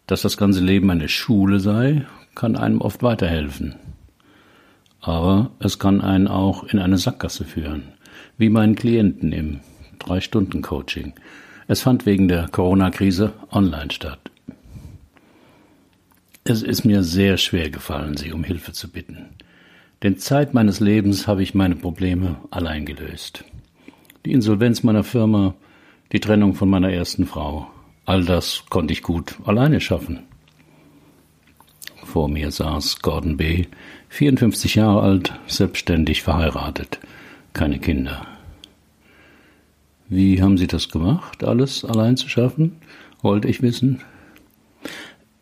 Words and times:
Dass 0.05 0.21
das 0.21 0.37
ganze 0.37 0.59
Leben 0.59 0.91
eine 0.91 1.09
Schule 1.09 1.59
sei 1.59 2.05
kann 2.37 2.55
einem 2.55 2.81
oft 2.81 3.01
weiterhelfen. 3.01 3.75
Aber 5.01 5.49
es 5.59 5.79
kann 5.79 6.01
einen 6.01 6.27
auch 6.27 6.63
in 6.65 6.77
eine 6.77 6.99
Sackgasse 6.99 7.45
führen, 7.45 7.93
wie 8.37 8.49
meinen 8.49 8.75
Klienten 8.75 9.31
im 9.31 9.61
Drei-Stunden-Coaching. 9.97 11.13
Es 11.67 11.81
fand 11.81 12.05
wegen 12.05 12.27
der 12.27 12.47
Corona-Krise 12.47 13.33
online 13.51 13.89
statt. 13.91 14.19
Es 16.43 16.61
ist 16.61 16.85
mir 16.85 17.01
sehr 17.03 17.37
schwer 17.37 17.71
gefallen, 17.71 18.15
sie 18.15 18.31
um 18.31 18.43
Hilfe 18.43 18.71
zu 18.71 18.87
bitten. 18.87 19.29
Denn 20.03 20.19
Zeit 20.19 20.53
meines 20.53 20.79
Lebens 20.79 21.27
habe 21.27 21.41
ich 21.41 21.55
meine 21.55 21.75
Probleme 21.75 22.37
allein 22.51 22.85
gelöst. 22.85 23.43
Die 24.25 24.31
Insolvenz 24.31 24.83
meiner 24.83 25.03
Firma, 25.03 25.55
die 26.11 26.19
Trennung 26.19 26.53
von 26.53 26.69
meiner 26.69 26.91
ersten 26.91 27.25
Frau, 27.25 27.67
all 28.05 28.23
das 28.23 28.65
konnte 28.69 28.93
ich 28.93 29.01
gut 29.01 29.37
alleine 29.43 29.81
schaffen. 29.81 30.19
Vor 32.17 32.29
mir 32.29 32.49
saß 32.49 33.03
Gordon 33.03 33.37
B., 33.37 33.65
54 34.09 34.73
Jahre 34.73 35.01
alt, 35.03 35.33
selbstständig 35.45 36.23
verheiratet, 36.23 36.97
keine 37.53 37.77
Kinder. 37.77 38.25
Wie 40.09 40.41
haben 40.41 40.57
Sie 40.57 40.65
das 40.65 40.89
gemacht, 40.89 41.43
alles 41.43 41.85
allein 41.85 42.17
zu 42.17 42.27
schaffen? 42.27 42.77
wollte 43.21 43.47
ich 43.47 43.61
wissen. 43.61 44.01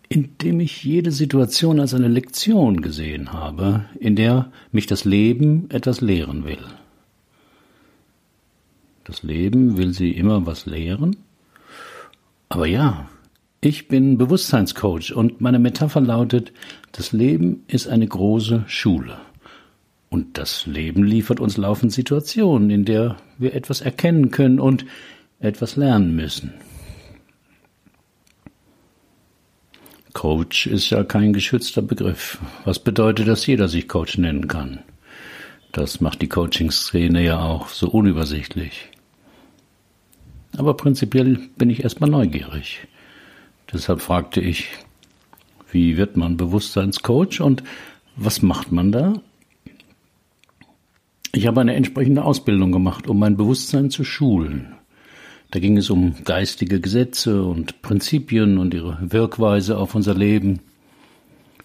Indem 0.09 0.59
ich 0.59 0.83
jede 0.83 1.11
Situation 1.11 1.79
als 1.79 1.93
eine 1.93 2.09
Lektion 2.09 2.81
gesehen 2.81 3.31
habe, 3.31 3.85
in 3.97 4.17
der 4.17 4.51
mich 4.73 4.85
das 4.85 5.05
Leben 5.05 5.69
etwas 5.71 6.01
lehren 6.01 6.43
will. 6.43 6.65
Das 9.05 9.23
Leben 9.23 9.77
will 9.77 9.93
sie 9.93 10.11
immer 10.11 10.45
was 10.45 10.65
lehren? 10.65 11.15
Aber 12.49 12.65
ja, 12.65 13.07
ich 13.65 13.87
bin 13.87 14.19
Bewusstseinscoach 14.19 15.13
und 15.13 15.41
meine 15.41 15.57
Metapher 15.57 15.99
lautet, 15.99 16.53
das 16.91 17.11
Leben 17.11 17.63
ist 17.67 17.87
eine 17.87 18.07
große 18.07 18.63
Schule. 18.67 19.17
Und 20.09 20.37
das 20.37 20.67
Leben 20.67 21.03
liefert 21.03 21.39
uns 21.39 21.57
laufend 21.57 21.91
Situationen, 21.91 22.69
in 22.69 22.85
der 22.85 23.17
wir 23.39 23.55
etwas 23.55 23.81
erkennen 23.81 24.29
können 24.29 24.59
und 24.59 24.85
etwas 25.39 25.77
lernen 25.77 26.15
müssen. 26.15 26.53
Coach 30.13 30.67
ist 30.67 30.91
ja 30.91 31.03
kein 31.03 31.33
geschützter 31.33 31.81
Begriff. 31.81 32.39
Was 32.65 32.77
bedeutet, 32.79 33.27
dass 33.27 33.47
jeder 33.47 33.67
sich 33.67 33.87
Coach 33.87 34.19
nennen 34.19 34.47
kann? 34.47 34.79
Das 35.71 35.99
macht 35.99 36.21
die 36.21 36.29
Coaching-Szene 36.29 37.23
ja 37.23 37.39
auch 37.39 37.69
so 37.69 37.89
unübersichtlich. 37.89 38.91
Aber 40.55 40.77
prinzipiell 40.77 41.39
bin 41.57 41.71
ich 41.71 41.83
erstmal 41.83 42.09
neugierig. 42.11 42.87
Deshalb 43.71 44.01
fragte 44.01 44.41
ich, 44.41 44.69
wie 45.71 45.97
wird 45.97 46.17
man 46.17 46.37
Bewusstseinscoach 46.37 47.41
und 47.41 47.63
was 48.15 48.41
macht 48.41 48.71
man 48.71 48.91
da? 48.91 49.13
Ich 51.33 51.47
habe 51.47 51.59
eine 51.59 51.75
entsprechende 51.75 52.23
Ausbildung 52.23 52.71
gemacht, 52.71 53.07
um 53.07 53.19
mein 53.19 53.35
Bewusstsein 53.35 53.89
zu 53.89 54.05
schulen. 54.05 54.75
Da 55.51 55.59
ging 55.59 55.77
es 55.77 55.89
um 55.89 56.15
geistige 56.23 56.79
Gesetze 56.79 57.43
und 57.43 57.81
Prinzipien 57.81 58.57
und 58.57 58.73
ihre 58.73 58.97
Wirkweise 59.01 59.77
auf 59.77 59.95
unser 59.95 60.13
Leben. 60.13 60.59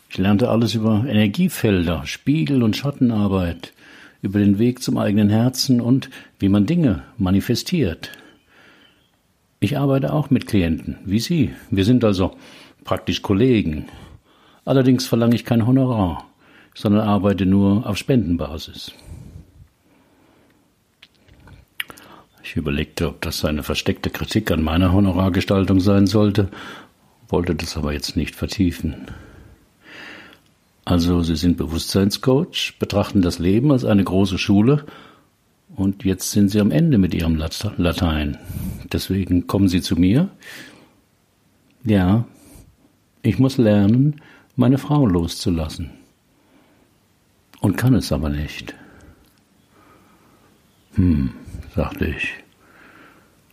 Ich 0.09 0.19
lernte 0.19 0.49
alles 0.49 0.75
über 0.75 1.05
Energiefelder, 1.07 2.05
Spiegel 2.05 2.65
und 2.65 2.77
Schattenarbeit, 2.77 3.73
über 4.23 4.41
den 4.41 4.59
Weg 4.59 4.83
zum 4.83 4.99
eigenen 4.99 5.31
Herzen 5.31 5.81
und 5.81 6.11
wie 6.41 6.49
man 6.49 6.67
Dinge 6.67 7.05
manifestiert. 7.17 8.11
Ich 9.63 9.77
arbeite 9.77 10.15
auch 10.15 10.31
mit 10.31 10.47
Klienten, 10.47 10.97
wie 11.05 11.21
Sie. 11.21 11.55
Wir 11.71 11.85
sind 11.85 12.03
also 12.03 12.35
praktisch 12.83 13.21
Kollegen. 13.21 13.89
Allerdings 14.65 15.07
verlange 15.07 15.35
ich 15.35 15.45
kein 15.45 15.67
Honorar, 15.67 16.25
sondern 16.75 17.07
arbeite 17.07 17.45
nur 17.45 17.87
auf 17.87 17.99
Spendenbasis. 17.99 18.93
Ich 22.43 22.57
überlegte, 22.57 23.09
ob 23.09 23.21
das 23.21 23.45
eine 23.45 23.63
versteckte 23.63 24.09
Kritik 24.09 24.51
an 24.51 24.63
meiner 24.63 24.95
Honorargestaltung 24.95 25.81
sein 25.81 26.07
sollte, 26.07 26.49
wollte 27.29 27.55
das 27.55 27.77
aber 27.77 27.93
jetzt 27.93 28.17
nicht 28.17 28.35
vertiefen. 28.35 29.09
Also, 30.87 31.23
Sie 31.23 31.37
sind 31.37 31.59
Bewusstseinscoach, 31.59 32.79
betrachten 32.79 33.21
das 33.21 33.39
Leben 33.39 33.71
als 33.71 33.85
eine 33.85 34.05
große 34.05 34.39
Schule 34.39 34.87
und 35.77 36.05
jetzt 36.05 36.31
sind 36.31 36.51
Sie 36.51 36.61
am 36.61 36.71
Ende 36.71 36.99
mit 36.99 37.15
Ihrem 37.15 37.37
Latein. 37.37 38.39
Deswegen 38.93 39.47
kommen 39.47 39.69
Sie 39.69 39.81
zu 39.81 39.97
mir. 39.97 40.29
Ja, 41.85 42.25
ich 43.23 43.39
muss 43.39 43.57
lernen, 43.57 44.21
meine 44.57 44.79
Frau 44.79 45.07
loszulassen. 45.07 45.91
Und 47.61 47.77
kann 47.77 47.95
es 47.95 48.13
aber 48.13 48.29
nicht. 48.31 48.75
Hm, 50.95 51.31
sagte 51.75 52.07
ich. 52.07 52.35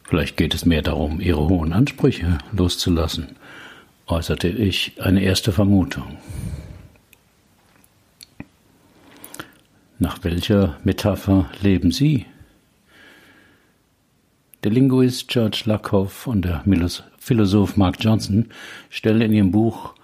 Vielleicht 0.04 0.38
geht 0.38 0.54
es 0.54 0.66
mehr 0.66 0.82
darum, 0.82 1.20
ihre 1.20 1.50
hohen 1.50 1.74
Ansprüche 1.74 2.38
loszulassen, 2.54 3.28
äußerte 4.08 4.48
ich 4.48 5.02
eine 5.02 5.22
erste 5.22 5.52
Vermutung. 5.52 6.18
Nach 10.00 10.24
welcher 10.24 10.78
Metapher 10.84 11.50
leben 11.62 11.92
Sie? 11.92 12.28
Der 14.64 14.72
Linguist 14.72 15.28
George 15.28 15.64
Lakoff 15.66 16.28
und 16.28 16.46
der 16.46 16.64
Philosoph 17.18 17.78
Mark 17.78 17.96
Johnson 18.00 18.50
stellen 18.90 19.22
in 19.22 19.34
ihrem 19.34 19.52
Buch 19.52 19.96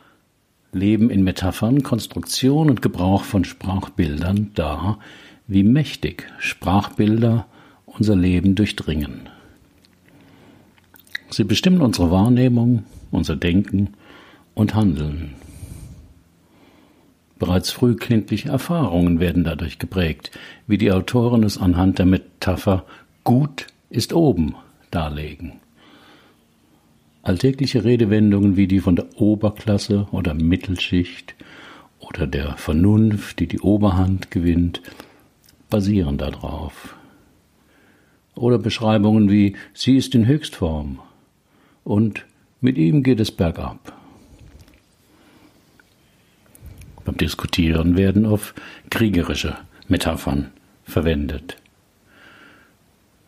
leben 0.72 1.12
in 1.12 1.24
Metaphern, 1.24 1.84
Konstruktion 1.84 2.72
und 2.72 2.82
Gebrauch 2.82 3.24
von 3.24 3.46
Sprachbildern 3.46 4.52
dar, 4.56 4.98
wie 5.46 5.64
mächtig 5.64 6.28
Sprachbilder 6.40 7.46
unser 7.86 8.16
Leben 8.16 8.56
durchdringen. 8.56 9.30
Sie 11.30 11.44
bestimmen 11.44 11.82
unsere 11.82 12.10
Wahrnehmung, 12.10 12.84
unser 13.12 13.36
Denken 13.36 13.90
und 14.56 14.74
Handeln. 14.74 15.36
Bereits 17.40 17.72
frühkindliche 17.72 18.50
Erfahrungen 18.50 19.20
werden 19.20 19.44
dadurch 19.44 19.80
geprägt, 19.80 20.32
wie 20.68 20.78
die 20.78 20.92
Autoren 20.92 21.44
es 21.44 21.58
anhand 21.58 22.00
der 22.00 22.06
Metapher 22.06 22.86
gut 23.24 23.68
ist 23.90 24.14
oben 24.14 24.56
darlegen. 24.92 25.54
Alltägliche 27.22 27.84
Redewendungen 27.84 28.58
wie 28.58 28.68
die 28.68 28.80
von 28.80 28.96
der 28.96 29.08
Oberklasse 29.16 30.08
oder 30.12 30.34
Mittelschicht 30.34 31.36
oder 32.00 32.28
der 32.28 32.58
Vernunft, 32.58 33.40
die 33.40 33.48
die 33.48 33.62
Oberhand 33.62 34.30
gewinnt, 34.30 34.82
basieren 35.70 36.18
darauf. 36.18 36.96
Oder 38.36 38.58
Beschreibungen 38.58 39.32
wie 39.32 39.56
sie 39.74 39.96
ist 39.96 40.14
in 40.16 40.28
Höchstform 40.28 41.00
und 41.84 42.26
mit 42.62 42.78
ihm 42.78 43.04
geht 43.04 43.20
es 43.20 43.32
bergab. 43.32 44.03
Beim 47.14 47.18
Diskutieren 47.20 47.96
werden 47.96 48.26
oft 48.26 48.56
kriegerische 48.90 49.56
Metaphern 49.88 50.50
verwendet. 50.84 51.58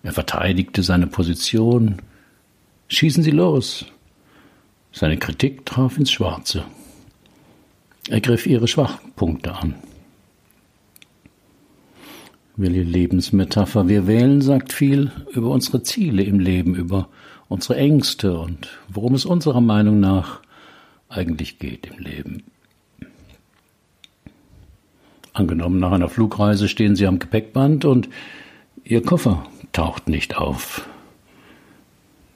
Er 0.02 0.12
verteidigte 0.12 0.82
seine 0.82 1.06
Position. 1.06 2.02
Schießen 2.88 3.22
Sie 3.22 3.30
los! 3.30 3.86
Seine 4.92 5.18
Kritik 5.18 5.68
traf 5.68 6.00
ins 6.00 6.12
Schwarze. 6.12 6.64
Er 8.10 8.22
griff 8.22 8.48
ihre 8.48 8.68
Schwachpunkte 8.68 9.54
an. 9.54 9.76
Welche 12.56 12.82
Lebensmetapher 12.82 13.88
wir 13.88 14.08
wählen, 14.08 14.42
sagt 14.42 14.74
viel 14.74 15.12
über 15.32 15.52
unsere 15.52 15.84
Ziele 15.84 16.24
im 16.24 16.40
Leben, 16.40 16.74
über 16.74 17.10
unsere 17.50 17.78
Ängste 17.78 18.40
und 18.40 18.68
worum 18.88 19.14
es 19.14 19.26
unserer 19.26 19.62
Meinung 19.62 20.00
nach 20.00 20.42
eigentlich 21.08 21.60
geht 21.60 21.86
im 21.86 22.00
Leben. 22.00 22.55
Angenommen, 25.36 25.82
nach 25.82 25.92
einer 25.92 26.08
Flugreise 26.08 26.70
stehen 26.70 26.96
Sie 26.96 27.06
am 27.06 27.20
Gepäckband 27.20 27.84
und 27.84 28.08
Ihr 28.86 29.04
Koffer 29.04 29.46
taucht 29.74 30.08
nicht 30.08 30.38
auf. 30.38 30.88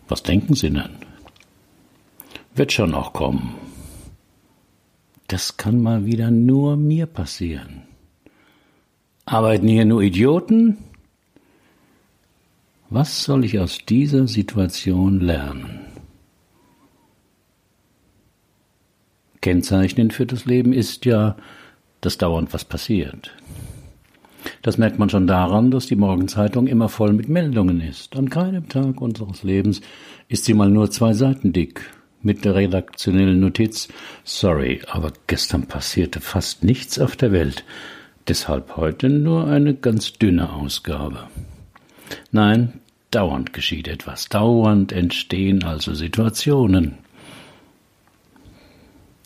Was 0.10 0.22
denken 0.22 0.54
Sie 0.54 0.70
denn? 0.70 0.90
Wird 2.56 2.74
schon 2.74 2.92
noch 2.92 3.14
kommen. 3.14 3.56
Das 5.28 5.56
kann 5.56 5.82
mal 5.82 6.06
wieder 6.06 6.30
nur 6.30 6.76
mir 6.76 7.06
passieren. 7.06 7.84
Arbeiten 9.24 9.70
hier 9.70 9.86
nur 9.86 10.02
Idioten? 10.02 10.78
Was 12.90 13.24
soll 13.24 13.46
ich 13.46 13.60
aus 13.60 13.78
dieser 13.88 14.28
Situation 14.28 15.22
lernen? 15.22 15.86
Kennzeichnend 19.40 20.12
für 20.12 20.26
das 20.26 20.44
Leben 20.44 20.74
ist 20.74 21.06
ja, 21.06 21.38
dass 22.02 22.18
dauernd 22.18 22.54
was 22.54 22.66
passiert. 22.66 23.32
Das 24.62 24.78
merkt 24.78 25.00
man 25.00 25.10
schon 25.10 25.28
daran, 25.28 25.72
dass 25.72 25.88
die 25.88 25.96
Morgenzeitung 25.96 26.68
immer 26.68 26.90
voll 26.90 27.14
mit 27.14 27.30
Meldungen 27.30 27.82
ist. 27.82 28.16
An 28.16 28.30
keinem 28.30 28.70
Tag 28.70 29.02
unseres 29.02 29.44
Lebens 29.44 29.82
ist 30.28 30.46
sie 30.46 30.54
mal 30.54 30.70
nur 30.70 30.92
zwei 30.92 31.14
Seiten 31.14 31.54
dick. 31.54 31.82
Mit 32.22 32.44
der 32.44 32.56
redaktionellen 32.56 33.40
Notiz, 33.40 33.88
sorry, 34.26 34.82
aber 34.90 35.14
gestern 35.28 35.68
passierte 35.68 36.20
fast 36.20 36.64
nichts 36.64 37.00
auf 37.00 37.16
der 37.16 37.32
Welt. 37.32 37.64
Deshalb 38.28 38.76
heute 38.76 39.10
nur 39.10 39.48
eine 39.48 39.74
ganz 39.74 40.14
dünne 40.14 40.52
Ausgabe. 40.52 41.28
Nein, 42.32 42.82
dauernd 43.12 43.54
geschieht 43.54 43.88
etwas. 43.88 44.28
Dauernd 44.28 44.92
entstehen 44.92 45.64
also 45.64 45.94
Situationen. 45.94 46.98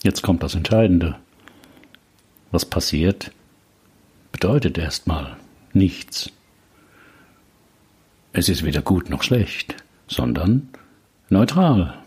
Jetzt 0.03 0.21
kommt 0.21 0.43
das 0.43 0.53
Entscheidende. 0.53 1.15
Was 2.53 2.65
passiert, 2.65 3.31
bedeutet 4.31 4.77
erstmal 4.77 5.37
nichts. 5.73 6.31
Es 8.31 8.47
ist 8.47 8.63
weder 8.63 8.83
gut 8.83 9.09
noch 9.09 9.23
schlecht, 9.23 9.75
sondern 10.07 10.69
neutral. 11.29 11.97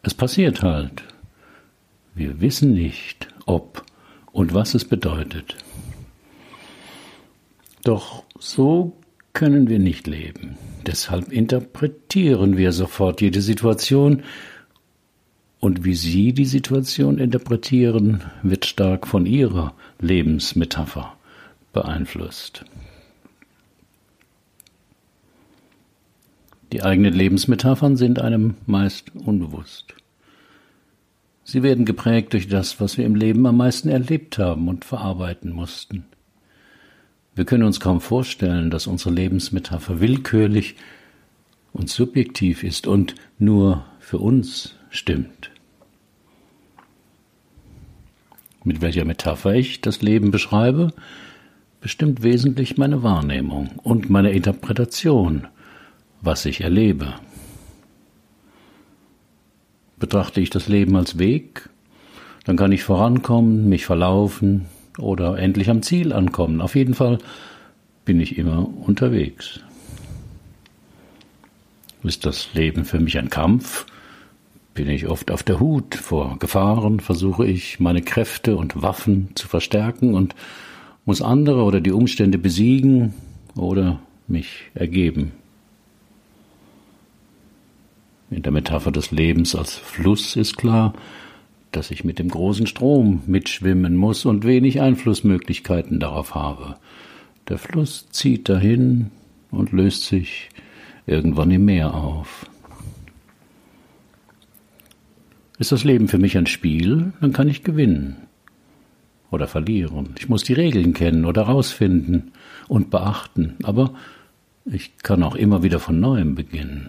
Es 0.00 0.14
passiert 0.14 0.62
halt. 0.62 1.04
Wir 2.14 2.40
wissen 2.40 2.72
nicht, 2.72 3.28
ob 3.44 3.84
und 4.32 4.54
was 4.54 4.72
es 4.72 4.86
bedeutet. 4.86 5.54
Doch 7.84 8.24
so 8.38 8.96
können 9.34 9.68
wir 9.68 9.80
nicht 9.80 10.06
leben. 10.06 10.56
Deshalb 10.86 11.30
interpretieren 11.30 12.56
wir 12.56 12.72
sofort 12.72 13.20
jede 13.20 13.42
Situation 13.42 14.22
und 15.60 15.84
wie 15.84 15.94
Sie 15.94 16.32
die 16.32 16.46
Situation 16.46 17.18
interpretieren, 17.18 18.22
wird 18.42 18.64
stark 18.64 19.06
von 19.06 19.26
Ihrer 19.26 19.74
Lebensmetapher 20.00 21.14
beeinflusst. 21.72 22.64
Die 26.72 26.82
eigenen 26.82 27.12
Lebensmetaphern 27.12 27.96
sind 27.96 28.20
einem 28.20 28.54
meist 28.66 29.14
unbewusst. 29.14 29.94
Sie 31.44 31.62
werden 31.62 31.84
geprägt 31.84 32.32
durch 32.32 32.48
das, 32.48 32.80
was 32.80 32.96
wir 32.96 33.04
im 33.04 33.16
Leben 33.16 33.44
am 33.46 33.56
meisten 33.56 33.88
erlebt 33.88 34.38
haben 34.38 34.68
und 34.68 34.84
verarbeiten 34.84 35.52
mussten. 35.52 36.04
Wir 37.34 37.44
können 37.44 37.64
uns 37.64 37.80
kaum 37.80 38.00
vorstellen, 38.00 38.70
dass 38.70 38.86
unsere 38.86 39.12
Lebensmetapher 39.14 40.00
willkürlich 40.00 40.76
und 41.72 41.90
subjektiv 41.90 42.62
ist 42.62 42.86
und 42.86 43.14
nur 43.38 43.84
für 43.98 44.18
uns 44.18 44.74
stimmt. 44.90 45.50
Mit 48.62 48.82
welcher 48.82 49.04
Metapher 49.04 49.54
ich 49.54 49.80
das 49.80 50.02
Leben 50.02 50.30
beschreibe, 50.30 50.92
bestimmt 51.80 52.22
wesentlich 52.22 52.76
meine 52.76 53.02
Wahrnehmung 53.02 53.70
und 53.82 54.10
meine 54.10 54.32
Interpretation, 54.32 55.46
was 56.20 56.44
ich 56.44 56.60
erlebe. 56.60 57.14
Betrachte 59.98 60.40
ich 60.40 60.50
das 60.50 60.68
Leben 60.68 60.96
als 60.96 61.18
Weg, 61.18 61.70
dann 62.44 62.56
kann 62.56 62.72
ich 62.72 62.82
vorankommen, 62.82 63.68
mich 63.68 63.86
verlaufen 63.86 64.66
oder 64.98 65.38
endlich 65.38 65.70
am 65.70 65.82
Ziel 65.82 66.12
ankommen. 66.12 66.60
Auf 66.60 66.74
jeden 66.74 66.94
Fall 66.94 67.18
bin 68.04 68.20
ich 68.20 68.36
immer 68.36 68.68
unterwegs. 68.86 69.60
Ist 72.02 72.24
das 72.24 72.52
Leben 72.54 72.84
für 72.84 72.98
mich 72.98 73.18
ein 73.18 73.30
Kampf, 73.30 73.86
bin 74.74 74.88
ich 74.88 75.08
oft 75.08 75.30
auf 75.30 75.42
der 75.42 75.60
Hut 75.60 75.94
vor 75.94 76.38
Gefahren, 76.38 77.00
versuche 77.00 77.46
ich 77.46 77.80
meine 77.80 78.02
Kräfte 78.02 78.56
und 78.56 78.82
Waffen 78.82 79.30
zu 79.34 79.48
verstärken 79.48 80.14
und 80.14 80.34
muss 81.04 81.22
andere 81.22 81.64
oder 81.64 81.80
die 81.80 81.92
Umstände 81.92 82.38
besiegen 82.38 83.14
oder 83.56 84.00
mich 84.28 84.70
ergeben. 84.74 85.32
In 88.30 88.42
der 88.42 88.52
Metapher 88.52 88.92
des 88.92 89.10
Lebens 89.10 89.56
als 89.56 89.74
Fluss 89.74 90.36
ist 90.36 90.56
klar, 90.56 90.94
dass 91.72 91.90
ich 91.90 92.04
mit 92.04 92.18
dem 92.18 92.28
großen 92.28 92.66
Strom 92.66 93.22
mitschwimmen 93.26 93.96
muss 93.96 94.24
und 94.24 94.44
wenig 94.44 94.80
Einflussmöglichkeiten 94.80 95.98
darauf 95.98 96.34
habe. 96.34 96.76
Der 97.48 97.58
Fluss 97.58 98.08
zieht 98.10 98.48
dahin 98.48 99.10
und 99.50 99.72
löst 99.72 100.04
sich 100.04 100.48
irgendwann 101.06 101.50
im 101.50 101.64
Meer 101.64 101.94
auf. 101.94 102.46
Ist 105.60 105.72
das 105.72 105.84
Leben 105.84 106.08
für 106.08 106.16
mich 106.16 106.38
ein 106.38 106.46
Spiel, 106.46 107.12
dann 107.20 107.34
kann 107.34 107.46
ich 107.46 107.62
gewinnen 107.62 108.16
oder 109.30 109.46
verlieren. 109.46 110.14
Ich 110.18 110.26
muss 110.26 110.42
die 110.42 110.54
Regeln 110.54 110.94
kennen 110.94 111.26
oder 111.26 111.42
rausfinden 111.42 112.32
und 112.66 112.88
beachten, 112.88 113.56
aber 113.62 113.92
ich 114.64 114.96
kann 115.02 115.22
auch 115.22 115.34
immer 115.34 115.62
wieder 115.62 115.78
von 115.78 116.00
neuem 116.00 116.34
beginnen. 116.34 116.88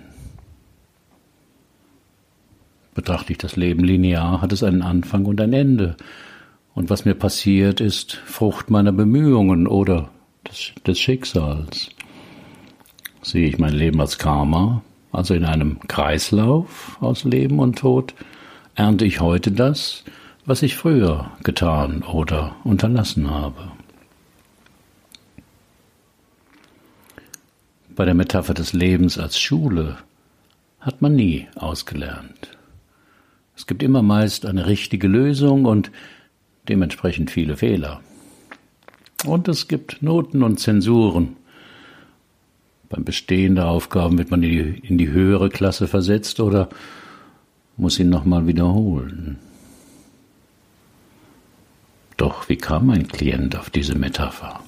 Betrachte 2.95 3.33
ich 3.33 3.39
das 3.39 3.57
Leben 3.57 3.83
linear, 3.83 4.41
hat 4.41 4.53
es 4.53 4.63
einen 4.63 4.83
Anfang 4.83 5.25
und 5.25 5.41
ein 5.41 5.51
Ende. 5.51 5.97
Und 6.73 6.89
was 6.89 7.03
mir 7.03 7.15
passiert, 7.15 7.81
ist 7.81 8.13
Frucht 8.13 8.69
meiner 8.69 8.93
Bemühungen 8.93 9.67
oder 9.67 10.11
des, 10.49 10.71
des 10.87 10.97
Schicksals. 10.97 11.89
Sehe 13.21 13.49
ich 13.49 13.59
mein 13.59 13.73
Leben 13.73 13.99
als 13.99 14.17
Karma, 14.17 14.81
also 15.11 15.33
in 15.33 15.43
einem 15.43 15.81
Kreislauf 15.89 16.97
aus 17.01 17.25
Leben 17.25 17.59
und 17.59 17.77
Tod, 17.77 18.13
ernte 18.75 19.05
ich 19.05 19.19
heute 19.19 19.51
das, 19.51 20.03
was 20.45 20.61
ich 20.61 20.75
früher 20.75 21.31
getan 21.43 22.03
oder 22.03 22.55
unterlassen 22.63 23.29
habe. 23.29 23.71
Bei 27.95 28.05
der 28.05 28.13
Metapher 28.13 28.53
des 28.53 28.73
Lebens 28.73 29.17
als 29.17 29.39
Schule 29.39 29.97
hat 30.79 31.01
man 31.01 31.15
nie 31.15 31.47
ausgelernt. 31.55 32.57
Es 33.55 33.67
gibt 33.67 33.83
immer 33.83 34.01
meist 34.01 34.45
eine 34.45 34.65
richtige 34.65 35.07
Lösung 35.07 35.65
und 35.65 35.91
dementsprechend 36.67 37.29
viele 37.29 37.57
Fehler. 37.57 38.01
Und 39.25 39.47
es 39.47 39.67
gibt 39.67 40.01
Noten 40.01 40.41
und 40.41 40.59
Zensuren. 40.59 41.35
Beim 42.89 43.03
Bestehen 43.03 43.55
der 43.55 43.67
Aufgaben 43.67 44.17
wird 44.17 44.31
man 44.31 44.41
in 44.41 44.49
die, 44.49 44.87
in 44.87 44.97
die 44.97 45.09
höhere 45.09 45.49
Klasse 45.49 45.87
versetzt 45.87 46.39
oder 46.39 46.69
muss 47.81 47.99
ihn 47.99 48.09
nochmal 48.09 48.45
wiederholen. 48.45 49.37
Doch 52.15 52.47
wie 52.47 52.55
kam 52.55 52.85
mein 52.85 53.07
Klient 53.07 53.55
auf 53.55 53.71
diese 53.71 53.97
Metapher? 53.97 54.59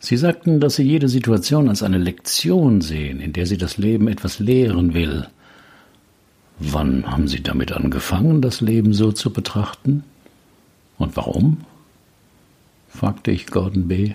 Sie 0.00 0.16
sagten, 0.16 0.58
dass 0.58 0.76
Sie 0.76 0.82
jede 0.82 1.08
Situation 1.08 1.68
als 1.68 1.84
eine 1.84 1.98
Lektion 1.98 2.80
sehen, 2.80 3.20
in 3.20 3.32
der 3.32 3.46
Sie 3.46 3.56
das 3.56 3.78
Leben 3.78 4.08
etwas 4.08 4.40
lehren 4.40 4.92
will. 4.92 5.28
Wann 6.58 7.08
haben 7.08 7.28
Sie 7.28 7.42
damit 7.42 7.70
angefangen, 7.70 8.42
das 8.42 8.60
Leben 8.60 8.92
so 8.92 9.12
zu 9.12 9.32
betrachten? 9.32 10.02
Und 10.98 11.16
warum? 11.16 11.58
fragte 12.88 13.30
ich 13.30 13.46
Gordon 13.46 13.86
B. 13.86 14.14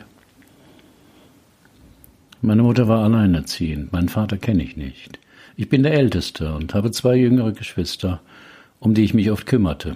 Meine 2.41 2.63
Mutter 2.63 2.89
war 2.89 3.05
alleinerziehend, 3.05 3.93
meinen 3.93 4.09
Vater 4.09 4.37
kenne 4.37 4.63
ich 4.63 4.75
nicht. 4.75 5.19
Ich 5.57 5.69
bin 5.69 5.83
der 5.83 5.93
Älteste 5.93 6.53
und 6.53 6.73
habe 6.73 6.91
zwei 6.91 7.15
jüngere 7.15 7.53
Geschwister, 7.53 8.21
um 8.79 8.93
die 8.93 9.03
ich 9.03 9.13
mich 9.13 9.31
oft 9.31 9.45
kümmerte. 9.45 9.95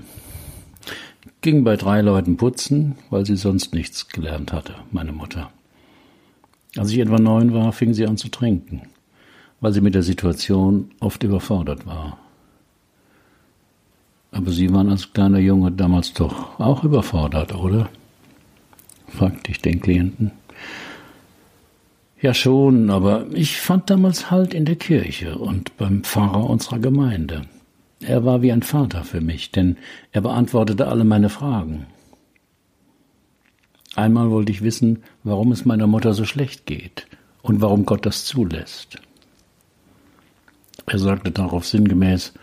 Ging 1.41 1.63
bei 1.63 1.75
drei 1.75 2.01
Leuten 2.01 2.37
putzen, 2.37 2.95
weil 3.09 3.25
sie 3.25 3.35
sonst 3.35 3.73
nichts 3.73 4.07
gelernt 4.07 4.53
hatte, 4.53 4.75
meine 4.91 5.11
Mutter. 5.11 5.51
Als 6.77 6.91
ich 6.91 6.99
etwa 6.99 7.17
neun 7.17 7.53
war, 7.53 7.73
fing 7.73 7.93
sie 7.93 8.05
an 8.05 8.17
zu 8.17 8.29
trinken, 8.29 8.83
weil 9.59 9.73
sie 9.73 9.81
mit 9.81 9.95
der 9.95 10.03
Situation 10.03 10.91
oft 11.01 11.23
überfordert 11.23 11.85
war. 11.85 12.17
Aber 14.31 14.51
Sie 14.51 14.71
waren 14.71 14.89
als 14.89 15.11
kleiner 15.11 15.39
Junge 15.39 15.71
damals 15.71 16.13
doch 16.13 16.59
auch 16.59 16.83
überfordert, 16.83 17.55
oder? 17.55 17.89
fragte 19.07 19.51
ich 19.51 19.59
den 19.59 19.81
Klienten. 19.81 20.31
Ja 22.21 22.33
schon, 22.33 22.89
aber 22.89 23.27
ich 23.33 23.61
fand 23.61 23.89
damals 23.89 24.29
Halt 24.29 24.53
in 24.53 24.65
der 24.65 24.75
Kirche 24.75 25.38
und 25.38 25.77
beim 25.77 26.03
Pfarrer 26.03 26.49
unserer 26.49 26.79
Gemeinde. 26.79 27.43
Er 28.01 28.25
war 28.25 28.41
wie 28.41 28.51
ein 28.51 28.61
Vater 28.61 29.05
für 29.05 29.21
mich, 29.21 29.51
denn 29.51 29.77
er 30.11 30.21
beantwortete 30.21 30.88
alle 30.88 31.05
meine 31.05 31.29
Fragen. 31.29 31.85
Einmal 33.95 34.29
wollte 34.31 34.51
ich 34.51 34.61
wissen, 34.61 35.03
warum 35.23 35.51
es 35.51 35.65
meiner 35.65 35.88
Mutter 35.88 36.13
so 36.13 36.25
schlecht 36.25 36.65
geht 36.65 37.07
und 37.41 37.61
warum 37.61 37.85
Gott 37.85 38.05
das 38.05 38.25
zulässt. 38.25 38.97
Er 40.85 40.99
sagte 40.99 41.31
darauf 41.31 41.65
sinngemäß, 41.65 42.33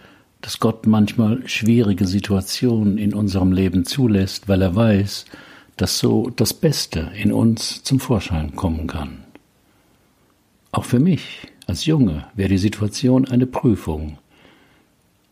dass 0.40 0.60
Gott 0.60 0.86
manchmal 0.86 1.46
schwierige 1.48 2.06
Situationen 2.06 2.96
in 2.96 3.12
unserem 3.14 3.52
Leben 3.52 3.84
zulässt, 3.84 4.48
weil 4.48 4.62
er 4.62 4.74
weiß, 4.74 5.26
dass 5.76 5.98
so 5.98 6.30
das 6.30 6.54
Beste 6.54 7.10
in 7.14 7.32
uns 7.32 7.82
zum 7.82 8.00
Vorschein 8.00 8.54
kommen 8.56 8.86
kann. 8.86 9.25
Auch 10.76 10.84
für 10.84 10.98
mich 10.98 11.48
als 11.66 11.86
Junge 11.86 12.26
wäre 12.34 12.50
die 12.50 12.58
Situation 12.58 13.26
eine 13.26 13.46
Prüfung, 13.46 14.18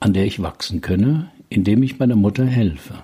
an 0.00 0.14
der 0.14 0.24
ich 0.24 0.40
wachsen 0.40 0.80
könne, 0.80 1.30
indem 1.50 1.82
ich 1.82 1.98
meiner 1.98 2.16
Mutter 2.16 2.46
helfe. 2.46 2.94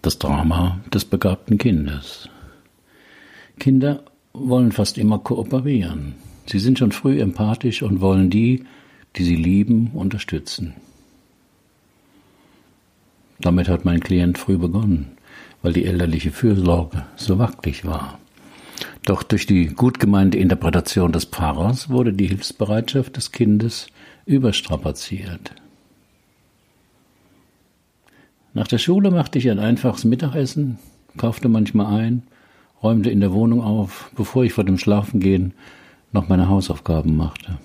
Das 0.00 0.18
Drama 0.18 0.80
des 0.94 1.04
begabten 1.04 1.58
Kindes. 1.58 2.30
Kinder 3.58 4.02
wollen 4.32 4.72
fast 4.72 4.96
immer 4.96 5.18
kooperieren. 5.18 6.14
Sie 6.46 6.58
sind 6.58 6.78
schon 6.78 6.92
früh 6.92 7.20
empathisch 7.20 7.82
und 7.82 8.00
wollen 8.00 8.30
die, 8.30 8.64
die 9.16 9.24
sie 9.24 9.36
lieben, 9.36 9.90
unterstützen. 9.92 10.72
Damit 13.40 13.68
hat 13.68 13.84
mein 13.84 14.00
Klient 14.00 14.38
früh 14.38 14.56
begonnen 14.56 15.15
weil 15.62 15.72
die 15.72 15.84
elterliche 15.84 16.30
Fürsorge 16.30 17.04
so 17.16 17.38
wackelig 17.38 17.84
war. 17.84 18.18
Doch 19.04 19.22
durch 19.22 19.46
die 19.46 19.66
gut 19.66 20.00
gemeinte 20.00 20.38
Interpretation 20.38 21.12
des 21.12 21.24
Pfarrers 21.24 21.88
wurde 21.88 22.12
die 22.12 22.26
Hilfsbereitschaft 22.26 23.16
des 23.16 23.32
Kindes 23.32 23.86
überstrapaziert. 24.26 25.52
Nach 28.52 28.66
der 28.66 28.78
Schule 28.78 29.10
machte 29.10 29.38
ich 29.38 29.50
ein 29.50 29.58
einfaches 29.58 30.04
Mittagessen, 30.04 30.78
kaufte 31.16 31.48
manchmal 31.48 32.00
ein, 32.00 32.22
räumte 32.82 33.10
in 33.10 33.20
der 33.20 33.32
Wohnung 33.32 33.62
auf, 33.62 34.10
bevor 34.16 34.44
ich 34.44 34.54
vor 34.54 34.64
dem 34.64 34.78
Schlafengehen 34.78 35.54
noch 36.12 36.28
meine 36.28 36.48
Hausaufgaben 36.48 37.16
machte. 37.16 37.58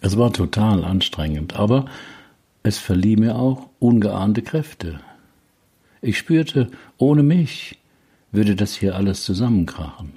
Es 0.00 0.18
war 0.18 0.32
total 0.32 0.84
anstrengend, 0.84 1.56
aber 1.56 1.86
es 2.62 2.78
verlieh 2.78 3.16
mir 3.16 3.36
auch 3.36 3.68
ungeahnte 3.78 4.42
Kräfte, 4.42 5.00
ich 6.04 6.18
spürte, 6.18 6.70
ohne 6.98 7.22
mich 7.22 7.78
würde 8.30 8.56
das 8.56 8.74
hier 8.74 8.94
alles 8.94 9.24
zusammenkrachen. 9.24 10.12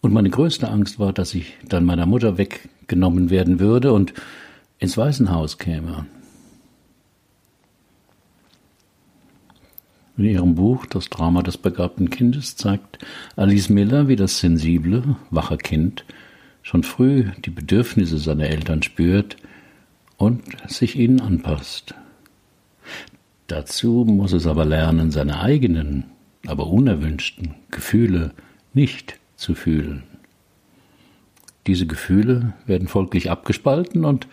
Und 0.00 0.12
meine 0.12 0.30
größte 0.30 0.68
Angst 0.68 0.98
war, 0.98 1.12
dass 1.12 1.34
ich 1.34 1.54
dann 1.68 1.84
meiner 1.84 2.06
Mutter 2.06 2.38
weggenommen 2.38 3.30
werden 3.30 3.60
würde 3.60 3.92
und 3.92 4.14
ins 4.78 4.96
Waisenhaus 4.96 5.58
käme. 5.58 6.06
In 10.16 10.24
ihrem 10.24 10.54
Buch 10.54 10.86
Das 10.86 11.10
Drama 11.10 11.42
des 11.42 11.58
begabten 11.58 12.10
Kindes 12.10 12.56
zeigt 12.56 12.98
Alice 13.36 13.68
Miller, 13.68 14.08
wie 14.08 14.16
das 14.16 14.38
sensible, 14.38 15.16
wache 15.30 15.58
Kind 15.58 16.04
schon 16.62 16.82
früh 16.82 17.24
die 17.44 17.50
Bedürfnisse 17.50 18.18
seiner 18.18 18.48
Eltern 18.48 18.82
spürt 18.82 19.36
und 20.16 20.42
sich 20.66 20.96
ihnen 20.96 21.20
anpasst. 21.20 21.94
Dazu 23.48 24.04
muss 24.06 24.32
es 24.32 24.46
aber 24.46 24.66
lernen, 24.66 25.10
seine 25.10 25.40
eigenen, 25.40 26.04
aber 26.46 26.66
unerwünschten 26.66 27.54
Gefühle 27.70 28.32
nicht 28.74 29.18
zu 29.36 29.54
fühlen. 29.54 30.02
Diese 31.66 31.86
Gefühle 31.86 32.52
werden 32.66 32.88
folglich 32.88 33.30
abgespalten 33.30 34.04
und 34.04 34.28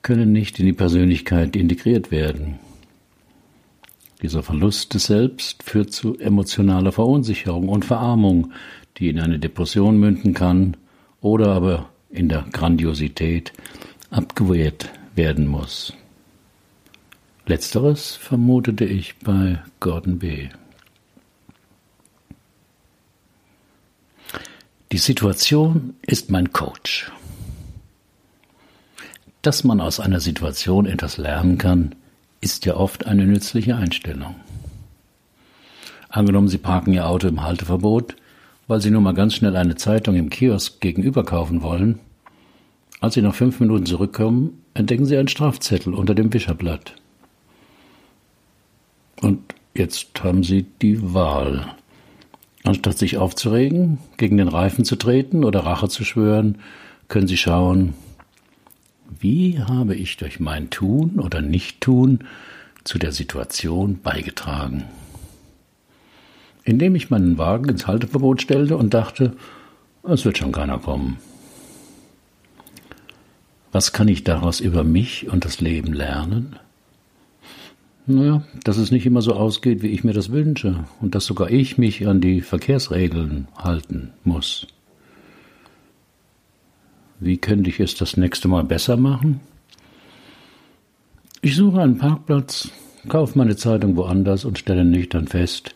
können 0.00 0.32
nicht 0.32 0.58
in 0.58 0.66
die 0.66 0.72
Persönlichkeit 0.72 1.56
integriert 1.56 2.10
werden. 2.10 2.58
Dieser 4.22 4.42
Verlust 4.42 4.94
des 4.94 5.04
Selbst 5.04 5.62
führt 5.62 5.92
zu 5.92 6.18
emotionaler 6.18 6.92
Verunsicherung 6.92 7.68
und 7.68 7.84
Verarmung, 7.84 8.52
die 8.96 9.10
in 9.10 9.20
eine 9.20 9.38
Depression 9.38 10.00
münden 10.00 10.32
kann 10.32 10.76
oder 11.20 11.48
aber 11.52 11.90
in 12.10 12.30
der 12.30 12.46
Grandiosität 12.50 13.52
abgewehrt 14.10 14.90
werden 15.14 15.46
muss. 15.46 15.92
Letzteres 17.48 18.14
vermutete 18.14 18.84
ich 18.84 19.16
bei 19.20 19.62
Gordon 19.80 20.18
B. 20.18 20.50
Die 24.92 24.98
Situation 24.98 25.94
ist 26.02 26.30
mein 26.30 26.52
Coach. 26.52 27.10
Dass 29.40 29.64
man 29.64 29.80
aus 29.80 29.98
einer 29.98 30.20
Situation 30.20 30.84
etwas 30.84 31.16
lernen 31.16 31.56
kann, 31.56 31.94
ist 32.42 32.66
ja 32.66 32.76
oft 32.76 33.06
eine 33.06 33.24
nützliche 33.24 33.76
Einstellung. 33.76 34.34
Angenommen, 36.10 36.48
Sie 36.48 36.58
parken 36.58 36.92
Ihr 36.92 37.08
Auto 37.08 37.28
im 37.28 37.42
Halteverbot, 37.42 38.14
weil 38.66 38.82
Sie 38.82 38.90
nur 38.90 39.00
mal 39.00 39.14
ganz 39.14 39.32
schnell 39.32 39.56
eine 39.56 39.76
Zeitung 39.76 40.16
im 40.16 40.28
Kiosk 40.28 40.82
gegenüber 40.82 41.24
kaufen 41.24 41.62
wollen. 41.62 41.98
Als 43.00 43.14
Sie 43.14 43.22
nach 43.22 43.34
fünf 43.34 43.58
Minuten 43.58 43.86
zurückkommen, 43.86 44.62
entdecken 44.74 45.06
Sie 45.06 45.16
einen 45.16 45.28
Strafzettel 45.28 45.94
unter 45.94 46.14
dem 46.14 46.30
Wischerblatt. 46.34 46.94
Und 49.20 49.54
jetzt 49.74 50.22
haben 50.22 50.42
Sie 50.42 50.66
die 50.82 51.14
Wahl. 51.14 51.74
Anstatt 52.64 52.98
sich 52.98 53.16
aufzuregen, 53.16 53.98
gegen 54.16 54.36
den 54.36 54.48
Reifen 54.48 54.84
zu 54.84 54.96
treten 54.96 55.44
oder 55.44 55.60
Rache 55.60 55.88
zu 55.88 56.04
schwören, 56.04 56.58
können 57.08 57.28
Sie 57.28 57.36
schauen, 57.36 57.94
wie 59.20 59.60
habe 59.60 59.94
ich 59.94 60.16
durch 60.16 60.38
mein 60.38 60.70
Tun 60.70 61.18
oder 61.18 61.40
Nichttun 61.40 62.24
zu 62.84 62.98
der 62.98 63.12
Situation 63.12 64.00
beigetragen. 64.02 64.84
Indem 66.64 66.94
ich 66.94 67.10
meinen 67.10 67.38
Wagen 67.38 67.68
ins 67.68 67.86
Halteverbot 67.86 68.42
stellte 68.42 68.76
und 68.76 68.92
dachte, 68.92 69.34
es 70.02 70.24
wird 70.24 70.38
schon 70.38 70.52
keiner 70.52 70.78
kommen. 70.78 71.18
Was 73.72 73.92
kann 73.92 74.08
ich 74.08 74.24
daraus 74.24 74.60
über 74.60 74.84
mich 74.84 75.28
und 75.28 75.44
das 75.44 75.60
Leben 75.60 75.92
lernen? 75.92 76.56
Naja, 78.10 78.42
dass 78.64 78.78
es 78.78 78.90
nicht 78.90 79.04
immer 79.04 79.20
so 79.20 79.34
ausgeht, 79.34 79.82
wie 79.82 79.88
ich 79.88 80.02
mir 80.02 80.14
das 80.14 80.32
wünsche 80.32 80.86
und 81.02 81.14
dass 81.14 81.26
sogar 81.26 81.50
ich 81.50 81.76
mich 81.76 82.08
an 82.08 82.22
die 82.22 82.40
Verkehrsregeln 82.40 83.48
halten 83.54 84.12
muss. 84.24 84.66
Wie 87.20 87.36
könnte 87.36 87.68
ich 87.68 87.80
es 87.80 87.96
das 87.96 88.16
nächste 88.16 88.48
Mal 88.48 88.64
besser 88.64 88.96
machen? 88.96 89.40
Ich 91.42 91.54
suche 91.54 91.82
einen 91.82 91.98
Parkplatz, 91.98 92.70
kaufe 93.08 93.36
meine 93.36 93.56
Zeitung 93.56 93.94
woanders 93.96 94.46
und 94.46 94.58
stelle 94.58 94.86
nüchtern 94.86 95.28
fest, 95.28 95.74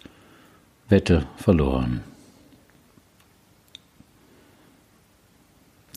Wette 0.88 1.26
verloren. 1.36 2.00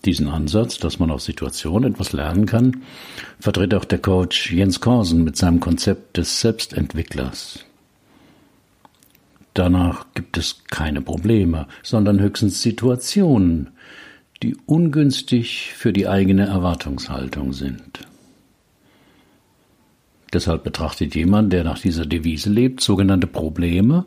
Diesen 0.05 0.27
Ansatz, 0.27 0.77
dass 0.77 1.00
man 1.00 1.09
aus 1.09 1.25
Situationen 1.25 1.93
etwas 1.93 2.13
lernen 2.13 2.45
kann, 2.45 2.83
vertritt 3.39 3.74
auch 3.74 3.85
der 3.85 3.97
Coach 3.97 4.51
Jens 4.51 4.79
Korsen 4.79 5.24
mit 5.24 5.35
seinem 5.35 5.59
Konzept 5.59 6.17
des 6.17 6.41
Selbstentwicklers. 6.41 7.65
Danach 9.55 10.05
gibt 10.13 10.38
es 10.38 10.63
keine 10.69 11.01
Probleme, 11.01 11.67
sondern 11.81 12.19
höchstens 12.19 12.62
Situationen, 12.62 13.69
die 14.43 14.55
ungünstig 14.65 15.74
für 15.74 15.91
die 15.91 16.07
eigene 16.07 16.45
Erwartungshaltung 16.45 17.53
sind. 17.53 18.01
Deshalb 20.33 20.65
betrachtet 20.65 21.15
jemand, 21.15 21.53
der 21.53 21.63
nach 21.63 21.79
dieser 21.79 22.05
Devise 22.05 22.50
lebt, 22.50 22.81
sogenannte 22.81 23.27
Probleme 23.27 24.05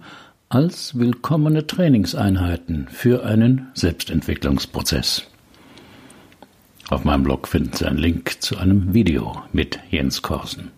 als 0.50 0.98
willkommene 0.98 1.66
Trainingseinheiten 1.66 2.86
für 2.88 3.24
einen 3.24 3.68
Selbstentwicklungsprozess. 3.74 5.26
Auf 6.90 7.04
meinem 7.04 7.22
Blog 7.22 7.48
finden 7.48 7.72
Sie 7.74 7.84
einen 7.84 7.98
Link 7.98 8.40
zu 8.40 8.56
einem 8.56 8.94
Video 8.94 9.42
mit 9.52 9.78
Jens 9.90 10.22
Korsen. 10.22 10.70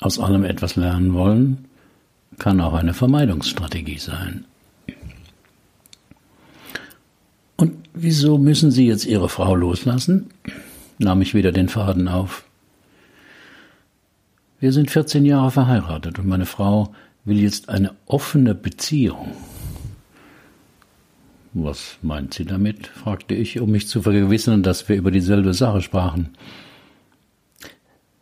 Aus 0.00 0.18
allem 0.18 0.44
etwas 0.44 0.76
lernen 0.76 1.14
wollen 1.14 1.64
kann 2.38 2.60
auch 2.60 2.74
eine 2.74 2.94
Vermeidungsstrategie 2.94 3.98
sein. 3.98 4.44
Und 7.56 7.72
wieso 7.94 8.38
müssen 8.38 8.70
Sie 8.70 8.86
jetzt 8.86 9.06
Ihre 9.06 9.28
Frau 9.28 9.54
loslassen? 9.54 10.30
nahm 10.98 11.22
ich 11.22 11.34
wieder 11.34 11.50
den 11.50 11.68
Faden 11.68 12.06
auf. 12.06 12.44
Wir 14.60 14.72
sind 14.72 14.90
14 14.90 15.24
Jahre 15.24 15.50
verheiratet 15.50 16.18
und 16.20 16.28
meine 16.28 16.46
Frau 16.46 16.92
will 17.24 17.40
jetzt 17.40 17.68
eine 17.68 17.92
offene 18.06 18.54
Beziehung. 18.54 19.34
Was 21.54 21.98
meint 22.02 22.34
sie 22.34 22.44
damit? 22.44 22.88
fragte 22.88 23.36
ich, 23.36 23.60
um 23.60 23.70
mich 23.70 23.86
zu 23.86 24.02
vergewissern, 24.02 24.64
dass 24.64 24.88
wir 24.88 24.96
über 24.96 25.12
dieselbe 25.12 25.54
Sache 25.54 25.82
sprachen. 25.82 26.30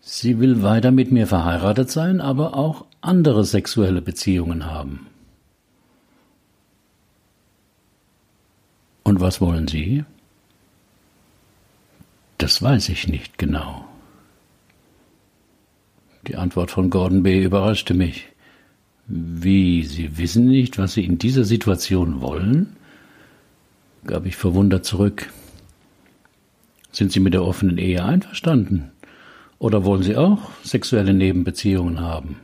Sie 0.00 0.38
will 0.38 0.62
weiter 0.62 0.90
mit 0.90 1.10
mir 1.10 1.26
verheiratet 1.26 1.90
sein, 1.90 2.20
aber 2.20 2.54
auch 2.54 2.84
andere 3.00 3.44
sexuelle 3.44 4.02
Beziehungen 4.02 4.66
haben. 4.66 5.06
Und 9.02 9.20
was 9.20 9.40
wollen 9.40 9.66
Sie? 9.66 10.04
Das 12.36 12.60
weiß 12.60 12.90
ich 12.90 13.08
nicht 13.08 13.38
genau. 13.38 13.86
Die 16.26 16.36
Antwort 16.36 16.70
von 16.70 16.90
Gordon 16.90 17.22
B. 17.22 17.42
überraschte 17.42 17.94
mich. 17.94 18.28
Wie, 19.06 19.84
Sie 19.84 20.18
wissen 20.18 20.46
nicht, 20.46 20.76
was 20.76 20.94
Sie 20.94 21.04
in 21.04 21.18
dieser 21.18 21.44
Situation 21.44 22.20
wollen? 22.20 22.76
Gab 24.06 24.26
ich 24.26 24.36
verwundert 24.36 24.84
zurück. 24.84 25.30
Sind 26.90 27.12
Sie 27.12 27.20
mit 27.20 27.34
der 27.34 27.44
offenen 27.44 27.78
Ehe 27.78 28.04
einverstanden? 28.04 28.90
Oder 29.58 29.84
wollen 29.84 30.02
Sie 30.02 30.16
auch 30.16 30.50
sexuelle 30.62 31.14
Nebenbeziehungen 31.14 32.00
haben? 32.00 32.40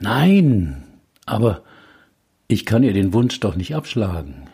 Nein, 0.00 0.84
aber 1.26 1.62
ich 2.48 2.66
kann 2.66 2.82
ihr 2.82 2.92
den 2.92 3.12
Wunsch 3.12 3.40
doch 3.40 3.56
nicht 3.56 3.74
abschlagen. 3.74 4.48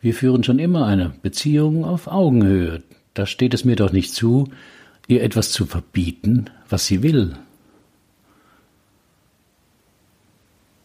Wir 0.00 0.14
führen 0.14 0.44
schon 0.44 0.58
immer 0.58 0.86
eine 0.86 1.12
Beziehung 1.22 1.84
auf 1.84 2.06
Augenhöhe. 2.06 2.82
Da 3.14 3.26
steht 3.26 3.54
es 3.54 3.64
mir 3.64 3.76
doch 3.76 3.92
nicht 3.92 4.14
zu, 4.14 4.48
ihr 5.08 5.22
etwas 5.22 5.50
zu 5.50 5.66
verbieten, 5.66 6.50
was 6.68 6.86
sie 6.86 7.02
will. 7.02 7.36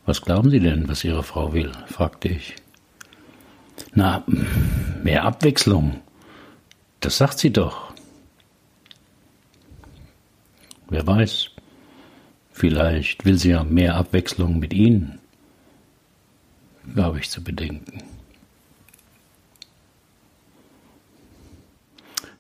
Was 0.06 0.22
glauben 0.22 0.50
Sie 0.50 0.60
denn, 0.60 0.90
was 0.90 1.04
Ihre 1.04 1.24
Frau 1.24 1.54
will? 1.54 1.72
fragte 1.88 2.28
ich. 2.28 2.56
Na, 3.94 4.24
mehr 5.04 5.24
Abwechslung. 5.24 6.02
Das 7.00 7.18
sagt 7.18 7.40
sie 7.40 7.52
doch. 7.52 7.94
Wer 10.90 11.06
weiß. 11.06 11.50
Vielleicht 12.52 13.26
will 13.26 13.38
sie 13.38 13.50
ja 13.50 13.64
mehr 13.64 13.96
Abwechslung 13.96 14.60
mit 14.60 14.74
Ihnen. 14.74 15.20
Glaube 16.94 17.20
ich 17.20 17.30
zu 17.30 17.44
bedenken. 17.44 18.04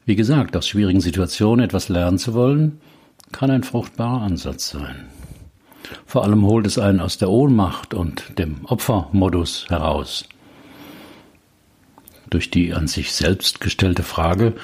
Wie 0.05 0.15
gesagt, 0.15 0.55
aus 0.55 0.67
schwierigen 0.67 1.01
Situationen 1.01 1.65
etwas 1.65 1.89
lernen 1.89 2.19
zu 2.19 2.33
wollen, 2.33 2.81
kann 3.31 3.49
ein 3.49 3.63
fruchtbarer 3.63 4.21
Ansatz 4.21 4.69
sein. 4.69 5.07
Vor 6.05 6.23
allem 6.23 6.45
holt 6.45 6.67
es 6.67 6.77
einen 6.77 6.99
aus 6.99 7.17
der 7.17 7.29
Ohnmacht 7.29 7.93
und 7.93 8.37
dem 8.37 8.65
Opfermodus 8.65 9.67
heraus. 9.69 10.27
Durch 12.33 12.49
die 12.49 12.73
an 12.73 12.87
sich 12.87 13.11
selbst 13.11 13.61
gestellte 13.61 14.01
Frage, 14.01 14.55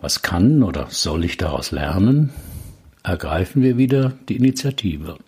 was 0.00 0.22
kann 0.22 0.62
oder 0.62 0.86
soll 0.88 1.22
ich 1.22 1.36
daraus 1.36 1.70
lernen, 1.70 2.30
ergreifen 3.02 3.60
wir 3.60 3.76
wieder 3.76 4.14
die 4.30 4.36
Initiative. 4.36 5.18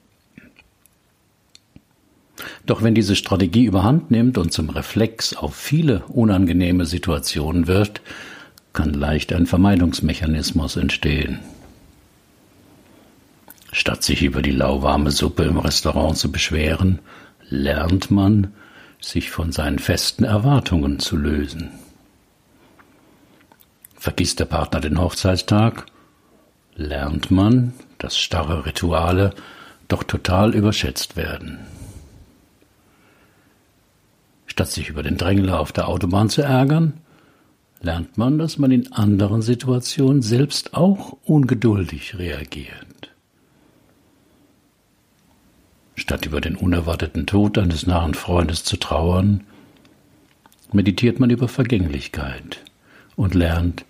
Doch 2.65 2.83
wenn 2.83 2.95
diese 2.95 3.15
Strategie 3.15 3.67
überhand 3.67 4.11
nimmt 4.11 4.39
und 4.39 4.55
zum 4.55 4.71
Reflex 4.71 5.37
auf 5.37 5.55
viele 5.55 6.05
unangenehme 6.07 6.87
Situationen 6.87 7.67
wird, 7.67 8.01
kann 8.73 8.95
leicht 8.95 9.31
ein 9.31 9.45
Vermeidungsmechanismus 9.45 10.77
entstehen. 10.77 11.41
Statt 13.71 14.03
sich 14.03 14.23
über 14.23 14.41
die 14.41 14.51
lauwarme 14.51 15.11
Suppe 15.11 15.43
im 15.43 15.59
Restaurant 15.59 16.17
zu 16.17 16.33
beschweren, 16.33 17.01
lernt 17.51 18.11
man, 18.11 18.55
sich 19.09 19.31
von 19.31 19.53
seinen 19.53 19.79
festen 19.79 20.25
Erwartungen 20.25 20.99
zu 20.99 21.17
lösen. 21.17 21.71
Vergisst 23.95 24.41
der 24.41 24.45
Partner 24.45 24.81
den 24.81 25.01
Hochzeitstag, 25.01 25.87
lernt 26.75 27.31
man, 27.31 27.73
dass 27.99 28.19
starre 28.19 28.67
Rituale 28.67 29.33
doch 29.89 30.03
total 30.03 30.55
überschätzt 30.55 31.17
werden. 31.17 31.61
Statt 34.47 34.69
sich 34.69 34.89
über 34.89 35.03
den 35.03 35.17
Drängler 35.17 35.59
auf 35.59 35.73
der 35.73 35.89
Autobahn 35.89 36.29
zu 36.29 36.43
ärgern, 36.43 37.01
lernt 37.81 38.19
man, 38.19 38.39
dass 38.39 38.59
man 38.59 38.71
in 38.71 38.93
anderen 38.93 39.43
Situationen 39.43 40.23
selbst 40.23 40.75
auch 40.75 41.17
ungeduldig 41.25 42.19
reagiert. 42.19 43.14
Statt 45.97 46.27
über 46.27 46.41
den 46.41 46.57
unerwarteten 46.57 47.27
Tod 47.27 47.57
eines 47.59 47.87
nahen 47.87 48.15
Freundes 48.15 48.65
zu 48.65 48.77
trauern, 48.77 49.45
meditiert 50.73 51.21
man 51.21 51.31
über 51.31 51.49
Vergänglichkeit 51.49 52.63
und 53.17 53.35
lernt, 53.35 53.85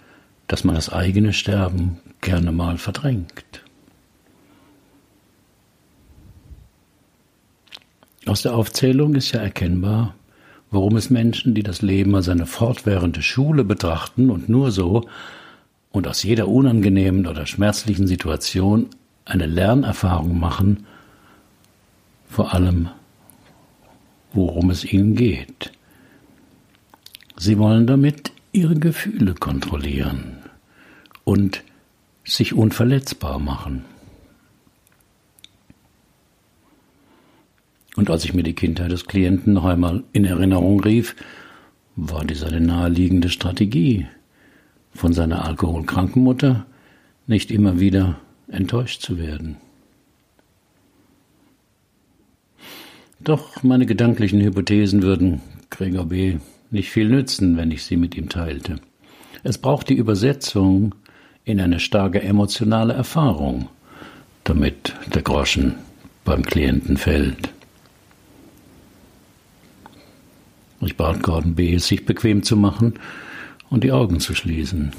dass 0.47 0.65
man 0.65 0.75
das 0.75 0.93
eigene 0.93 1.33
Sterben 1.33 1.99
gerne 2.21 2.53
mal 2.53 2.77
verdrängt. 2.77 3.63
Aus 8.27 8.43
der 8.43 8.55
Aufzählung 8.55 9.15
ist 9.15 9.33
ja 9.33 9.41
erkennbar, 9.41 10.15
worum 10.71 10.97
es 10.97 11.11
Menschen, 11.11 11.55
die 11.55 11.63
das 11.63 11.83
Leben 11.83 12.15
als 12.15 12.29
eine 12.29 12.47
fortwährende 12.47 13.23
Schule 13.23 13.65
betrachten 13.65 14.31
und 14.31 14.49
nur 14.49 14.71
so 14.71 15.09
und 15.91 16.09
aus 16.09 16.23
jeder 16.23 16.49
unangenehmen 16.49 17.27
oder 17.27 17.47
schmerzlichen 17.47 18.07
Situation 18.07 18.89
eine 19.25 19.47
Lernerfahrung 19.47 20.39
machen, 20.39 20.87
vor 22.35 22.53
allem, 22.53 22.89
worum 24.33 24.71
es 24.71 24.85
ihnen 24.85 25.15
geht. 25.15 25.71
Sie 27.37 27.59
wollen 27.59 27.87
damit 27.87 28.33
ihre 28.51 28.75
Gefühle 28.75 29.35
kontrollieren 29.35 30.39
und 31.23 31.63
sich 32.25 32.53
unverletzbar 32.53 33.39
machen. 33.39 33.85
Und 37.95 38.11
als 38.11 38.25
ich 38.25 38.35
mir 38.35 38.43
die 38.43 38.55
Kindheit 38.55 38.91
des 38.91 39.07
Klienten 39.07 39.53
noch 39.53 39.65
einmal 39.65 40.03
in 40.13 40.25
Erinnerung 40.25 40.81
rief, 40.81 41.15
war 41.95 42.25
dies 42.25 42.43
eine 42.43 42.61
naheliegende 42.61 43.29
Strategie, 43.29 44.09
von 44.93 45.13
seiner 45.13 45.45
alkoholkranken 45.45 46.25
Mutter 46.25 46.67
nicht 47.29 47.53
immer 47.53 47.79
wieder 47.79 48.19
enttäuscht 48.49 49.03
zu 49.03 49.19
werden. 49.19 49.59
Doch 53.25 53.63
meine 53.63 53.87
gedanklichen 53.87 54.43
Hypothesen 54.43 55.01
würden 55.01 55.41
Gregor 55.71 56.05
B. 56.05 56.37
nicht 56.71 56.91
viel 56.91 57.09
nützen, 57.09 57.57
wenn 57.57 57.71
ich 57.71 57.83
sie 57.83 57.97
mit 57.97 58.15
ihm 58.17 58.29
teilte. 58.29 58.81
Es 59.43 59.57
braucht 59.57 59.89
die 59.89 59.95
Übersetzung 59.95 60.95
in 61.43 61.59
eine 61.59 61.81
starke 61.81 62.21
emotionale 62.23 62.93
Erfahrung, 62.93 63.71
damit 64.45 64.95
der 65.15 65.23
Groschen 65.23 65.77
beim 66.27 66.43
Klienten 66.43 66.99
fällt. 66.99 67.49
Ich 70.83 70.99
bat 70.99 71.23
Gordon 71.23 71.55
B., 71.55 71.79
sich 71.79 72.05
bequem 72.05 72.43
zu 72.43 72.59
machen 72.59 72.95
und 73.71 73.85
die 73.85 73.93
Augen 73.93 74.21
zu 74.21 74.35
schließen. 74.35 74.93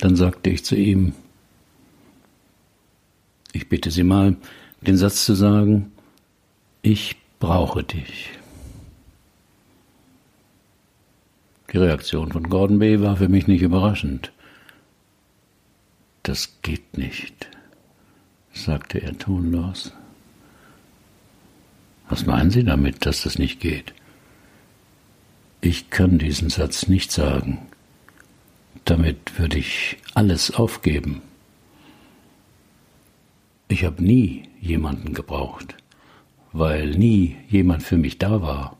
Dann 0.00 0.16
sagte 0.16 0.50
ich 0.50 0.64
zu 0.64 0.74
ihm, 0.74 1.12
ich 3.52 3.68
bitte 3.68 3.92
Sie 3.92 4.02
mal, 4.02 4.34
den 4.80 4.96
Satz 4.96 5.24
zu 5.24 5.34
sagen, 5.34 5.92
ich 6.82 7.16
brauche 7.38 7.82
dich. 7.82 8.30
Die 11.72 11.78
Reaktion 11.78 12.32
von 12.32 12.48
Gordon 12.48 12.78
B. 12.78 13.00
war 13.00 13.16
für 13.16 13.28
mich 13.28 13.46
nicht 13.46 13.62
überraschend. 13.62 14.32
Das 16.22 16.58
geht 16.62 16.96
nicht, 16.96 17.48
sagte 18.52 19.00
er 19.00 19.16
tonlos. 19.18 19.92
Was 22.08 22.24
meinen 22.24 22.50
Sie 22.50 22.64
damit, 22.64 23.04
dass 23.04 23.22
das 23.22 23.38
nicht 23.38 23.60
geht? 23.60 23.92
Ich 25.60 25.90
kann 25.90 26.18
diesen 26.18 26.48
Satz 26.50 26.88
nicht 26.88 27.12
sagen. 27.12 27.58
Damit 28.84 29.38
würde 29.38 29.58
ich 29.58 29.98
alles 30.14 30.50
aufgeben. 30.52 31.20
Ich 33.68 33.84
habe 33.84 34.02
nie 34.02 34.48
jemanden 34.60 35.12
gebraucht, 35.12 35.74
weil 36.52 36.90
nie 36.90 37.36
jemand 37.48 37.82
für 37.82 37.96
mich 37.96 38.18
da 38.18 38.42
war. 38.42 38.76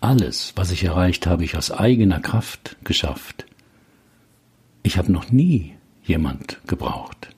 Alles, 0.00 0.52
was 0.56 0.70
ich 0.72 0.84
erreicht 0.84 1.26
habe, 1.26 1.44
ich 1.44 1.56
aus 1.56 1.70
eigener 1.70 2.20
Kraft 2.20 2.76
geschafft. 2.84 3.46
Ich 4.82 4.98
habe 4.98 5.12
noch 5.12 5.30
nie 5.30 5.74
jemand 6.04 6.60
gebraucht. 6.66 7.28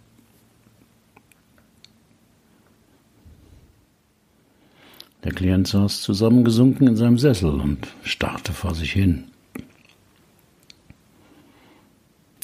Der 5.24 5.32
Klient 5.32 5.68
saß 5.68 6.02
zusammengesunken 6.02 6.86
in 6.86 6.96
seinem 6.96 7.18
Sessel 7.18 7.60
und 7.60 7.86
starrte 8.02 8.52
vor 8.52 8.74
sich 8.74 8.92
hin. 8.92 9.24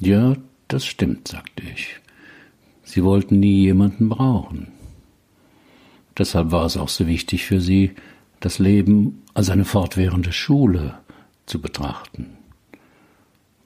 Ja, 0.00 0.37
das 0.68 0.87
stimmt, 0.87 1.28
sagte 1.28 1.62
ich. 1.62 2.00
Sie 2.83 3.04
wollten 3.04 3.38
nie 3.38 3.61
jemanden 3.61 4.09
brauchen. 4.09 4.68
Deshalb 6.18 6.51
war 6.51 6.66
es 6.66 6.77
auch 6.77 6.88
so 6.88 7.07
wichtig 7.07 7.44
für 7.44 7.61
sie, 7.61 7.92
das 8.40 8.59
Leben 8.59 9.23
als 9.35 9.51
eine 9.51 9.64
fortwährende 9.64 10.33
Schule 10.33 10.94
zu 11.46 11.61
betrachten, 11.61 12.27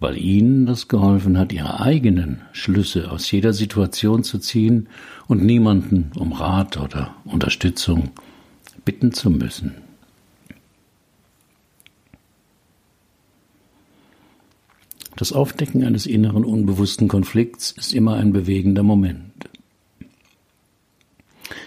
weil 0.01 0.17
ihnen 0.17 0.67
das 0.67 0.89
geholfen 0.89 1.39
hat, 1.39 1.53
ihre 1.53 1.81
eigenen 1.81 2.43
Schlüsse 2.53 3.11
aus 3.11 3.31
jeder 3.31 3.53
Situation 3.53 4.25
zu 4.25 4.39
ziehen 4.39 4.89
und 5.27 5.45
niemanden 5.45 6.11
um 6.17 6.33
Rat 6.33 6.77
oder 6.77 7.15
Unterstützung 7.25 8.11
bitten 8.85 9.13
zu 9.13 9.31
müssen. 9.31 9.75
Das 15.17 15.33
Aufdecken 15.33 15.85
eines 15.85 16.07
inneren 16.07 16.45
unbewussten 16.45 17.07
Konflikts 17.07 17.71
ist 17.71 17.93
immer 17.95 18.17
ein 18.17 18.33
bewegender 18.33 18.83
Moment. 18.83 19.34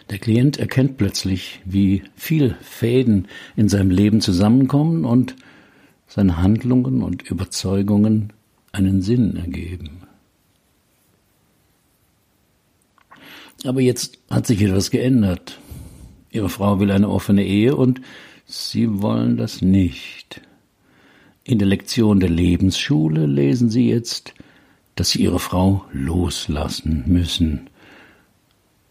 Der 0.09 0.19
Klient 0.19 0.57
erkennt 0.57 0.97
plötzlich, 0.97 1.59
wie 1.65 2.03
viel 2.15 2.55
Fäden 2.61 3.27
in 3.55 3.67
seinem 3.67 3.89
Leben 3.89 4.21
zusammenkommen 4.21 5.03
und 5.03 5.35
seine 6.07 6.37
Handlungen 6.37 7.03
und 7.03 7.23
Überzeugungen 7.23 8.31
einen 8.71 9.01
Sinn 9.01 9.35
ergeben. 9.35 10.01
Aber 13.65 13.81
jetzt 13.81 14.19
hat 14.29 14.47
sich 14.47 14.61
etwas 14.61 14.91
geändert. 14.91 15.59
Ihre 16.31 16.49
Frau 16.49 16.79
will 16.79 16.91
eine 16.91 17.09
offene 17.09 17.45
Ehe 17.45 17.75
und 17.75 18.01
Sie 18.45 19.01
wollen 19.01 19.35
das 19.35 19.61
nicht. 19.61 20.39
In 21.43 21.59
der 21.59 21.67
Lektion 21.67 22.21
der 22.21 22.29
Lebensschule 22.29 23.25
lesen 23.25 23.69
Sie 23.69 23.89
jetzt, 23.89 24.33
dass 24.95 25.09
Sie 25.09 25.23
Ihre 25.23 25.39
Frau 25.39 25.83
loslassen 25.91 27.03
müssen 27.07 27.69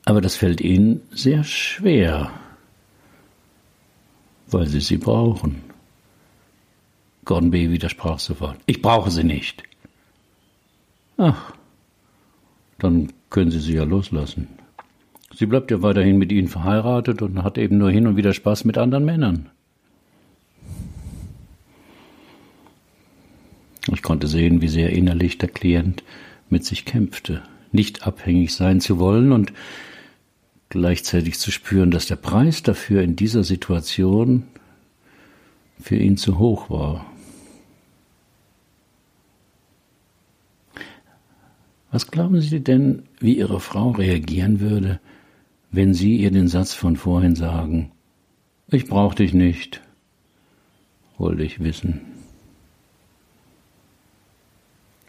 aber 0.06 0.20
das 0.20 0.36
fällt 0.36 0.62
ihnen 0.62 1.02
sehr 1.10 1.44
schwer, 1.44 2.30
weil 4.46 4.66
sie 4.66 4.80
sie 4.80 4.96
brauchen. 4.96 5.62
Gordon 7.24 7.50
B. 7.50 7.70
widersprach 7.70 8.20
sofort. 8.20 8.56
Ich 8.66 8.80
brauche 8.80 9.10
sie 9.10 9.24
nicht. 9.24 9.64
Ach, 11.18 11.52
dann 12.78 13.12
können 13.30 13.50
Sie 13.50 13.58
sie 13.58 13.74
ja 13.74 13.82
loslassen. 13.82 14.48
Sie 15.34 15.46
bleibt 15.46 15.72
ja 15.72 15.82
weiterhin 15.82 16.18
mit 16.18 16.30
Ihnen 16.30 16.48
verheiratet 16.48 17.20
und 17.20 17.42
hat 17.42 17.58
eben 17.58 17.78
nur 17.78 17.90
hin 17.90 18.06
und 18.06 18.16
wieder 18.16 18.32
Spaß 18.32 18.64
mit 18.64 18.78
anderen 18.78 19.04
Männern. 19.04 19.50
Ich 23.92 24.02
konnte 24.02 24.28
sehen, 24.28 24.60
wie 24.60 24.68
sehr 24.68 24.90
innerlich 24.90 25.38
der 25.38 25.48
Klient 25.48 26.04
mit 26.48 26.64
sich 26.64 26.84
kämpfte, 26.84 27.42
nicht 27.72 28.06
abhängig 28.06 28.54
sein 28.54 28.80
zu 28.80 28.98
wollen 28.98 29.32
und 29.32 29.52
gleichzeitig 30.68 31.38
zu 31.38 31.50
spüren, 31.50 31.90
dass 31.90 32.06
der 32.06 32.16
Preis 32.16 32.62
dafür 32.62 33.02
in 33.02 33.16
dieser 33.16 33.44
Situation 33.44 34.44
für 35.80 35.96
ihn 35.96 36.16
zu 36.16 36.38
hoch 36.38 36.70
war. 36.70 37.06
Was 41.90 42.10
glauben 42.10 42.40
Sie 42.40 42.60
denn, 42.60 43.04
wie 43.20 43.38
Ihre 43.38 43.60
Frau 43.60 43.90
reagieren 43.90 44.60
würde, 44.60 45.00
wenn 45.70 45.94
Sie 45.94 46.16
ihr 46.16 46.30
den 46.30 46.48
Satz 46.48 46.74
von 46.74 46.96
vorhin 46.96 47.36
sagen, 47.36 47.92
ich 48.68 48.86
brauch 48.86 49.14
dich 49.14 49.32
nicht, 49.32 49.80
wollte 51.18 51.44
ich 51.44 51.60
wissen. 51.60 52.00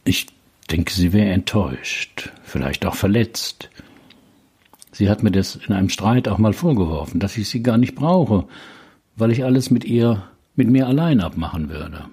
Ich 0.03 0.27
denke, 0.71 0.93
sie 0.93 1.11
wäre 1.11 1.31
enttäuscht, 1.31 2.31
vielleicht 2.43 2.85
auch 2.85 2.95
verletzt. 2.95 3.69
Sie 4.97 5.11
hat 5.11 5.21
mir 5.21 5.29
das 5.29 5.55
in 5.55 5.75
einem 5.75 5.89
Streit 5.89 6.27
auch 6.27 6.39
mal 6.39 6.53
vorgeworfen, 6.53 7.19
dass 7.19 7.37
ich 7.37 7.47
sie 7.49 7.61
gar 7.61 7.77
nicht 7.77 7.93
brauche, 7.93 8.47
weil 9.15 9.29
ich 9.29 9.43
alles 9.43 9.69
mit 9.69 9.85
ihr, 9.85 10.23
mit 10.55 10.71
mir 10.71 10.87
allein 10.87 11.21
abmachen 11.21 11.69
würde. 11.69 12.05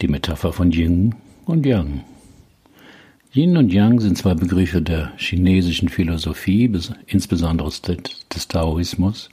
Die 0.00 0.08
Metapher 0.08 0.54
von 0.54 0.72
Yin 0.72 1.14
und 1.44 1.66
Yang. 1.66 2.04
Yin 3.34 3.58
und 3.58 3.70
Yang 3.70 4.00
sind 4.00 4.16
zwei 4.16 4.32
Begriffe 4.32 4.80
der 4.80 5.12
chinesischen 5.18 5.90
Philosophie, 5.90 6.72
insbesondere 7.06 7.70
des 8.34 8.48
Taoismus. 8.48 9.28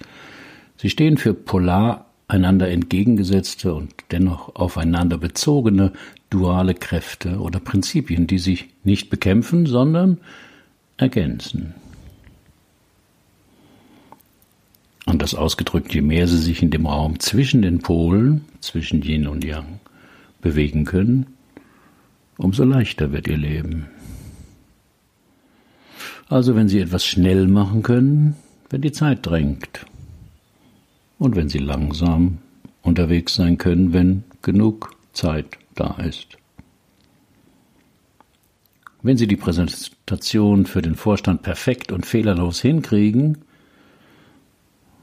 Sie 0.75 0.89
stehen 0.89 1.15
für 1.15 1.33
polar 1.33 2.07
einander 2.27 2.69
entgegengesetzte 2.69 3.73
und 3.73 3.93
dennoch 4.11 4.55
aufeinander 4.55 5.17
bezogene 5.17 5.93
duale 6.33 6.73
Kräfte 6.73 7.39
oder 7.39 7.59
Prinzipien, 7.59 8.25
die 8.25 8.39
sich 8.39 8.69
nicht 8.83 9.09
bekämpfen, 9.09 9.65
sondern 9.65 10.17
ergänzen. 10.97 11.75
Anders 15.05 15.35
ausgedrückt, 15.35 15.93
je 15.93 16.01
mehr 16.01 16.27
sie 16.27 16.39
sich 16.39 16.63
in 16.63 16.71
dem 16.71 16.87
Raum 16.87 17.19
zwischen 17.19 17.61
den 17.61 17.79
Polen, 17.79 18.45
zwischen 18.61 19.03
Yin 19.03 19.27
und 19.27 19.43
Yang, 19.43 19.79
bewegen 20.41 20.85
können, 20.85 21.27
umso 22.37 22.63
leichter 22.63 23.11
wird 23.11 23.27
ihr 23.27 23.37
Leben. 23.37 23.87
Also 26.29 26.55
wenn 26.55 26.69
sie 26.69 26.79
etwas 26.79 27.05
schnell 27.05 27.47
machen 27.47 27.83
können, 27.83 28.35
wenn 28.69 28.81
die 28.81 28.91
Zeit 28.91 29.25
drängt, 29.25 29.85
und 31.19 31.35
wenn 31.35 31.47
sie 31.47 31.59
langsam 31.59 32.39
unterwegs 32.81 33.35
sein 33.35 33.57
können, 33.57 33.93
wenn 33.93 34.23
genug 34.41 34.95
Zeit 35.13 35.57
da 35.75 35.95
ist. 35.95 36.37
Wenn 39.01 39.17
Sie 39.17 39.27
die 39.27 39.35
Präsentation 39.35 40.65
für 40.65 40.81
den 40.81 40.95
Vorstand 40.95 41.41
perfekt 41.41 41.91
und 41.91 42.05
fehlerlos 42.05 42.61
hinkriegen 42.61 43.39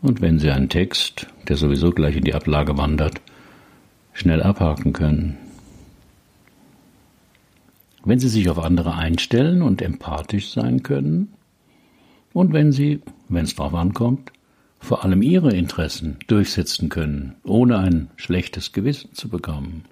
und 0.01 0.23
wenn 0.23 0.39
Sie 0.39 0.51
einen 0.51 0.71
Text, 0.71 1.27
der 1.49 1.57
sowieso 1.57 1.91
gleich 1.91 2.17
in 2.17 2.25
die 2.25 2.35
Ablage 2.35 2.79
wandert, 2.79 3.21
schnell 4.15 4.43
abhaken 4.43 4.95
können. 4.95 5.37
Wenn 8.03 8.19
Sie 8.19 8.29
sich 8.29 8.49
auf 8.49 8.59
andere 8.59 8.95
einstellen 8.95 9.61
und 9.61 9.83
empathisch 9.83 10.51
sein 10.51 10.83
können 10.83 11.35
und 12.33 12.55
wenn 12.55 12.73
Sie, 12.73 13.01
wenn 13.29 13.45
es 13.45 13.55
darauf 13.55 13.75
ankommt, 13.75 14.33
vor 14.79 15.05
allem 15.05 15.21
ihre 15.21 15.55
Interessen 15.55 16.17
durchsetzen 16.27 16.89
können, 16.89 17.37
ohne 17.45 17.79
ein 17.79 18.09
schlechtes 18.17 18.73
Gewissen 18.73 19.13
zu 19.13 19.29
bekommen. 19.29 19.85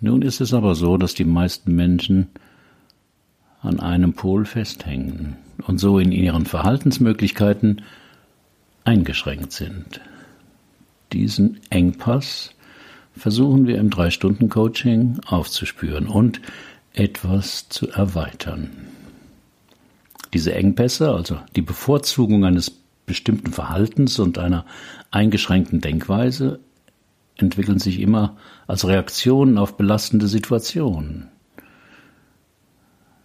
Nun 0.00 0.22
ist 0.22 0.40
es 0.40 0.54
aber 0.54 0.74
so, 0.74 0.96
dass 0.96 1.14
die 1.14 1.24
meisten 1.24 1.74
Menschen 1.74 2.28
an 3.60 3.80
einem 3.80 4.14
Pol 4.14 4.46
festhängen 4.46 5.36
und 5.66 5.78
so 5.78 5.98
in 5.98 6.12
ihren 6.12 6.46
Verhaltensmöglichkeiten 6.46 7.82
eingeschränkt 8.84 9.52
sind. 9.52 10.00
Diesen 11.12 11.60
Engpass 11.68 12.50
versuchen 13.14 13.66
wir 13.66 13.76
im 13.78 13.90
Drei-Stunden-Coaching 13.90 15.20
aufzuspüren 15.26 16.06
und 16.06 16.40
etwas 16.94 17.68
zu 17.68 17.88
erweitern. 17.90 18.70
Diese 20.32 20.54
Engpässe, 20.54 21.10
also 21.10 21.38
die 21.56 21.62
Bevorzugung 21.62 22.44
eines 22.44 22.70
bestimmten 23.04 23.52
Verhaltens 23.52 24.18
und 24.18 24.38
einer 24.38 24.64
eingeschränkten 25.10 25.80
Denkweise, 25.80 26.60
entwickeln 27.42 27.78
sich 27.78 28.00
immer 28.00 28.36
als 28.66 28.86
Reaktionen 28.86 29.58
auf 29.58 29.76
belastende 29.76 30.28
Situationen. 30.28 31.28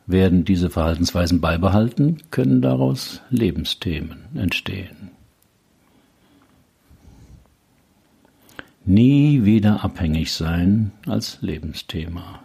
Werden 0.07 0.45
diese 0.45 0.69
Verhaltensweisen 0.69 1.41
beibehalten, 1.41 2.17
können 2.31 2.61
daraus 2.61 3.21
Lebensthemen 3.29 4.25
entstehen. 4.35 5.11
Nie 8.85 9.45
wieder 9.45 9.83
abhängig 9.83 10.31
sein 10.31 10.91
als 11.07 11.39
Lebensthema. 11.41 12.41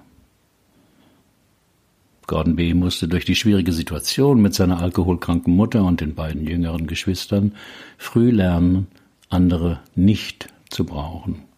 Gordon 2.26 2.56
B. 2.56 2.72
musste 2.72 3.08
durch 3.08 3.24
die 3.24 3.34
schwierige 3.34 3.72
Situation 3.72 4.40
mit 4.40 4.54
seiner 4.54 4.80
alkoholkranken 4.80 5.54
Mutter 5.54 5.84
und 5.84 6.00
den 6.00 6.14
beiden 6.14 6.46
jüngeren 6.46 6.86
Geschwistern 6.86 7.52
früh 7.98 8.30
lernen, 8.30 8.86
andere 9.28 9.80
nicht 9.96 10.48
zu 10.70 10.86
brauchen. 10.86 11.49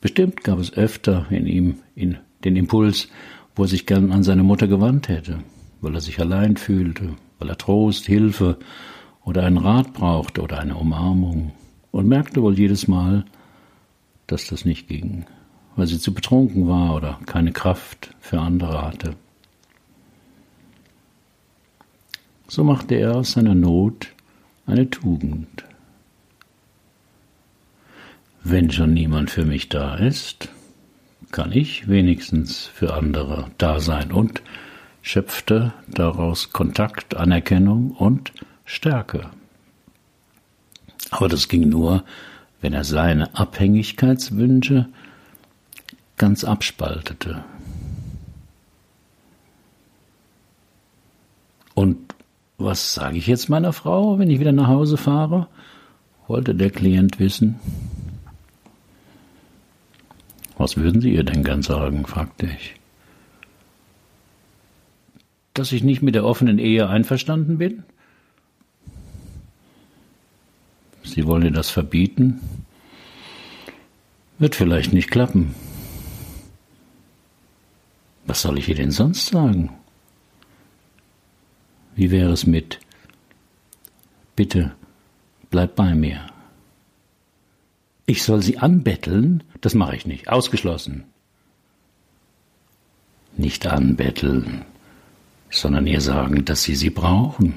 Bestimmt 0.00 0.44
gab 0.44 0.58
es 0.58 0.72
öfter 0.72 1.26
in 1.30 1.46
ihm 1.46 1.78
in 1.94 2.18
den 2.44 2.56
Impuls, 2.56 3.08
wo 3.56 3.64
er 3.64 3.68
sich 3.68 3.86
gern 3.86 4.12
an 4.12 4.22
seine 4.22 4.44
Mutter 4.44 4.68
gewandt 4.68 5.08
hätte, 5.08 5.40
weil 5.80 5.94
er 5.94 6.00
sich 6.00 6.20
allein 6.20 6.56
fühlte, 6.56 7.16
weil 7.38 7.48
er 7.48 7.58
Trost, 7.58 8.06
Hilfe 8.06 8.58
oder 9.24 9.42
einen 9.42 9.58
Rat 9.58 9.92
brauchte 9.92 10.42
oder 10.42 10.60
eine 10.60 10.76
Umarmung 10.76 11.52
und 11.90 12.06
merkte 12.06 12.42
wohl 12.42 12.56
jedes 12.56 12.86
Mal, 12.86 13.24
dass 14.28 14.46
das 14.46 14.64
nicht 14.64 14.86
ging, 14.88 15.26
weil 15.74 15.86
sie 15.88 15.98
zu 15.98 16.14
betrunken 16.14 16.68
war 16.68 16.94
oder 16.94 17.18
keine 17.26 17.50
Kraft 17.52 18.14
für 18.20 18.38
andere 18.38 18.82
hatte. 18.82 19.16
So 22.46 22.62
machte 22.62 22.94
er 22.94 23.16
aus 23.16 23.32
seiner 23.32 23.54
Not 23.54 24.08
eine 24.66 24.88
Tugend. 24.88 25.67
Wenn 28.50 28.70
schon 28.70 28.94
niemand 28.94 29.28
für 29.28 29.44
mich 29.44 29.68
da 29.68 29.96
ist, 29.96 30.48
kann 31.32 31.52
ich 31.52 31.86
wenigstens 31.86 32.64
für 32.64 32.94
andere 32.94 33.50
da 33.58 33.78
sein 33.78 34.10
und 34.10 34.40
schöpfte 35.02 35.74
daraus 35.86 36.50
Kontakt, 36.50 37.14
Anerkennung 37.14 37.90
und 37.90 38.32
Stärke. 38.64 39.28
Aber 41.10 41.28
das 41.28 41.48
ging 41.48 41.68
nur, 41.68 42.04
wenn 42.62 42.72
er 42.72 42.84
seine 42.84 43.36
Abhängigkeitswünsche 43.36 44.88
ganz 46.16 46.42
abspaltete. 46.42 47.44
Und 51.74 51.98
was 52.56 52.94
sage 52.94 53.18
ich 53.18 53.26
jetzt 53.26 53.50
meiner 53.50 53.74
Frau, 53.74 54.18
wenn 54.18 54.30
ich 54.30 54.40
wieder 54.40 54.52
nach 54.52 54.68
Hause 54.68 54.96
fahre? 54.96 55.48
wollte 56.28 56.54
der 56.54 56.70
Klient 56.70 57.18
wissen. 57.18 57.58
Was 60.58 60.76
würden 60.76 61.00
Sie 61.00 61.14
ihr 61.14 61.22
denn 61.22 61.44
gern 61.44 61.62
sagen? 61.62 62.04
fragte 62.04 62.46
ich. 62.46 62.74
Dass 65.54 65.72
ich 65.72 65.82
nicht 65.82 66.02
mit 66.02 66.14
der 66.14 66.24
offenen 66.24 66.58
Ehe 66.58 66.88
einverstanden 66.88 67.58
bin? 67.58 67.84
Sie 71.04 71.26
wollen 71.26 71.44
ihr 71.44 71.52
das 71.52 71.70
verbieten? 71.70 72.40
Wird 74.38 74.54
vielleicht 74.54 74.92
nicht 74.92 75.10
klappen. 75.10 75.54
Was 78.26 78.42
soll 78.42 78.58
ich 78.58 78.68
ihr 78.68 78.74
denn 78.74 78.90
sonst 78.90 79.26
sagen? 79.26 79.70
Wie 81.94 82.10
wäre 82.10 82.32
es 82.32 82.46
mit 82.46 82.78
Bitte, 84.36 84.70
bleib 85.50 85.74
bei 85.74 85.96
mir. 85.96 86.20
Ich 88.08 88.22
soll 88.22 88.42
sie 88.42 88.56
anbetteln? 88.56 89.44
Das 89.60 89.74
mache 89.74 89.94
ich 89.94 90.06
nicht. 90.06 90.28
Ausgeschlossen. 90.28 91.04
Nicht 93.36 93.66
anbetteln, 93.66 94.64
sondern 95.50 95.86
ihr 95.86 96.00
sagen, 96.00 96.46
dass 96.46 96.62
sie 96.62 96.74
sie 96.74 96.90
brauchen. 96.90 97.54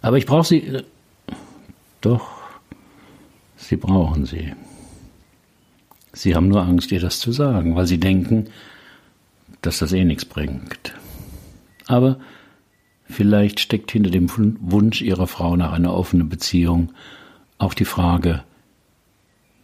Aber 0.00 0.16
ich 0.16 0.26
brauche 0.26 0.46
sie. 0.46 0.62
Äh, 0.62 0.82
doch, 2.00 2.28
sie 3.56 3.76
brauchen 3.76 4.24
sie. 4.24 4.54
Sie 6.12 6.34
haben 6.34 6.48
nur 6.48 6.62
Angst, 6.62 6.90
ihr 6.90 7.00
das 7.00 7.20
zu 7.20 7.32
sagen, 7.32 7.76
weil 7.76 7.86
sie 7.86 8.00
denken, 8.00 8.48
dass 9.60 9.78
das 9.78 9.92
eh 9.92 10.04
nichts 10.04 10.24
bringt. 10.24 10.94
Aber 11.86 12.18
Vielleicht 13.12 13.60
steckt 13.60 13.92
hinter 13.92 14.10
dem 14.10 14.30
Wunsch 14.60 15.02
Ihrer 15.02 15.26
Frau 15.26 15.54
nach 15.54 15.72
einer 15.72 15.92
offenen 15.92 16.30
Beziehung 16.30 16.92
auch 17.58 17.74
die 17.74 17.84
Frage, 17.84 18.42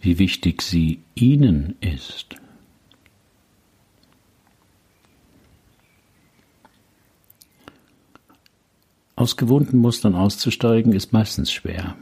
wie 0.01 0.19
wichtig 0.19 0.63
sie 0.63 1.01
Ihnen 1.15 1.77
ist. 1.81 2.37
Aus 9.17 9.37
gewohnten 9.37 9.79
Mustern 9.79 10.15
auszusteigen 10.15 10.93
ist 10.93 11.13
meistens 11.13 11.51
schwer. 11.51 11.97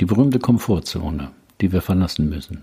Die 0.00 0.06
berühmte 0.06 0.38
Komfortzone, 0.38 1.32
die 1.60 1.70
wir 1.70 1.82
verlassen 1.82 2.30
müssen. 2.30 2.62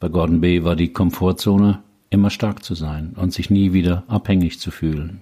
Bei 0.00 0.08
Gordon 0.08 0.40
Bay 0.40 0.64
war 0.64 0.76
die 0.76 0.94
Komfortzone 0.94 1.82
immer 2.08 2.30
stark 2.30 2.64
zu 2.64 2.74
sein 2.74 3.12
und 3.16 3.34
sich 3.34 3.50
nie 3.50 3.74
wieder 3.74 4.04
abhängig 4.08 4.60
zu 4.60 4.70
fühlen. 4.70 5.20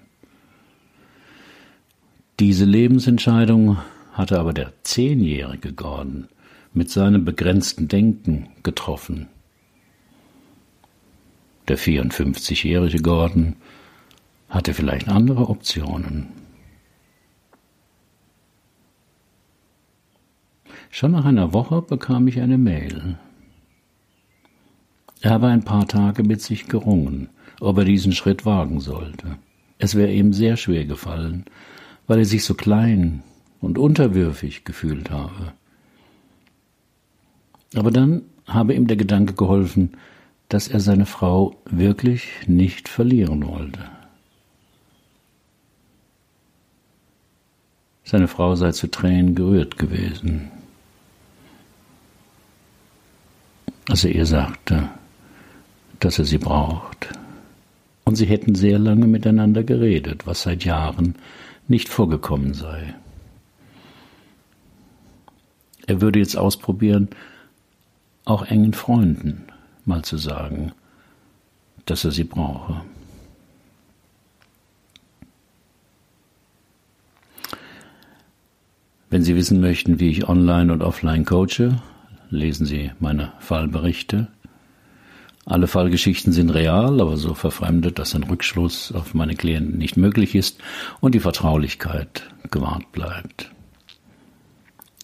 Diese 2.39 2.65
Lebensentscheidung 2.65 3.79
hatte 4.13 4.39
aber 4.39 4.53
der 4.53 4.73
zehnjährige 4.85 5.73
Gordon 5.73 6.29
mit 6.75 6.91
seinem 6.91 7.25
begrenzten 7.25 7.89
Denken 7.89 8.49
getroffen. 8.63 9.29
Der 11.69 11.79
54-jährige 11.79 13.01
Gordon 13.03 13.57
hatte 14.49 14.75
vielleicht 14.75 15.09
andere 15.09 15.49
Optionen. 15.49 16.29
Schon 20.91 21.13
nach 21.13 21.25
einer 21.25 21.53
Woche 21.53 21.81
bekam 21.81 22.29
ich 22.29 22.41
eine 22.41 22.59
Mail. 22.59 23.19
Er 25.23 25.31
habe 25.31 25.47
ein 25.47 25.63
paar 25.63 25.87
Tage 25.87 26.23
mit 26.23 26.43
sich 26.43 26.67
gerungen, 26.69 27.29
ob 27.61 27.79
er 27.79 27.85
diesen 27.85 28.13
Schritt 28.13 28.45
wagen 28.45 28.81
sollte. 28.81 29.39
Es 29.79 29.95
wäre 29.95 30.13
ihm 30.13 30.33
sehr 30.33 30.57
schwer 30.57 30.85
gefallen, 30.85 31.45
weil 32.07 32.19
er 32.19 32.25
sich 32.25 32.45
so 32.45 32.55
klein 32.55 33.23
und 33.61 33.79
unterwürfig 33.79 34.65
gefühlt 34.65 35.11
habe. 35.11 35.55
Aber 37.75 37.91
dann 37.91 38.23
habe 38.47 38.75
ihm 38.75 38.87
der 38.87 38.97
Gedanke 38.97 39.35
geholfen, 39.35 39.97
dass 40.49 40.69
er 40.69 40.81
seine 40.81 41.07
Frau 41.07 41.57
wirklich 41.65 42.29
nicht 42.47 42.89
verlieren 42.89 43.47
wollte. 43.47 43.81
Seine 48.05 48.29
Frau 48.29 48.55
sei 48.57 48.73
zu 48.73 48.91
Tränen 48.91 49.35
gerührt 49.35 49.79
gewesen, 49.79 50.51
als 53.89 54.05
er 54.05 54.15
ihr 54.15 54.27
sagte, 54.27 54.91
dass 56.01 56.19
er 56.19 56.25
sie 56.25 56.39
braucht. 56.39 57.09
Und 58.05 58.17
sie 58.17 58.27
hätten 58.27 58.55
sehr 58.55 58.79
lange 58.79 59.07
miteinander 59.07 59.63
geredet, 59.63 60.27
was 60.27 60.43
seit 60.43 60.65
Jahren 60.65 61.15
nicht 61.69 61.89
vorgekommen 61.89 62.53
sei. 62.53 62.95
Er 65.87 66.01
würde 66.01 66.19
jetzt 66.19 66.37
ausprobieren, 66.37 67.09
auch 68.25 68.45
engen 68.45 68.73
Freunden 68.73 69.45
mal 69.85 70.03
zu 70.03 70.17
sagen, 70.17 70.73
dass 71.87 72.05
er 72.05 72.13
sie 72.13 72.25
brauche. 72.25 72.83
Wenn 79.11 79.23
Sie 79.23 79.37
wissen 79.37 79.61
möchten, 79.61 80.01
wie 80.01 80.09
ich 80.09 80.27
online 80.27 80.73
und 80.73 80.83
offline 80.83 81.27
coache, 81.27 81.83
lesen 82.31 82.65
Sie 82.65 82.93
meine 82.99 83.33
Fallberichte 83.41 84.29
alle 85.45 85.67
Fallgeschichten 85.67 86.33
sind 86.33 86.51
real, 86.51 87.01
aber 87.01 87.17
so 87.17 87.35
verfremdet, 87.35 87.99
dass 87.99 88.15
ein 88.15 88.23
Rückschluss 88.23 88.93
auf 88.93 89.13
meine 89.13 89.35
Klienten 89.35 89.77
nicht 89.77 89.97
möglich 89.97 90.37
ist 90.37 90.61
und 91.01 91.15
die 91.15 91.21
Vertraulichkeit 91.21 92.31
gewahrt 92.51 92.93
bleibt. 92.93 93.51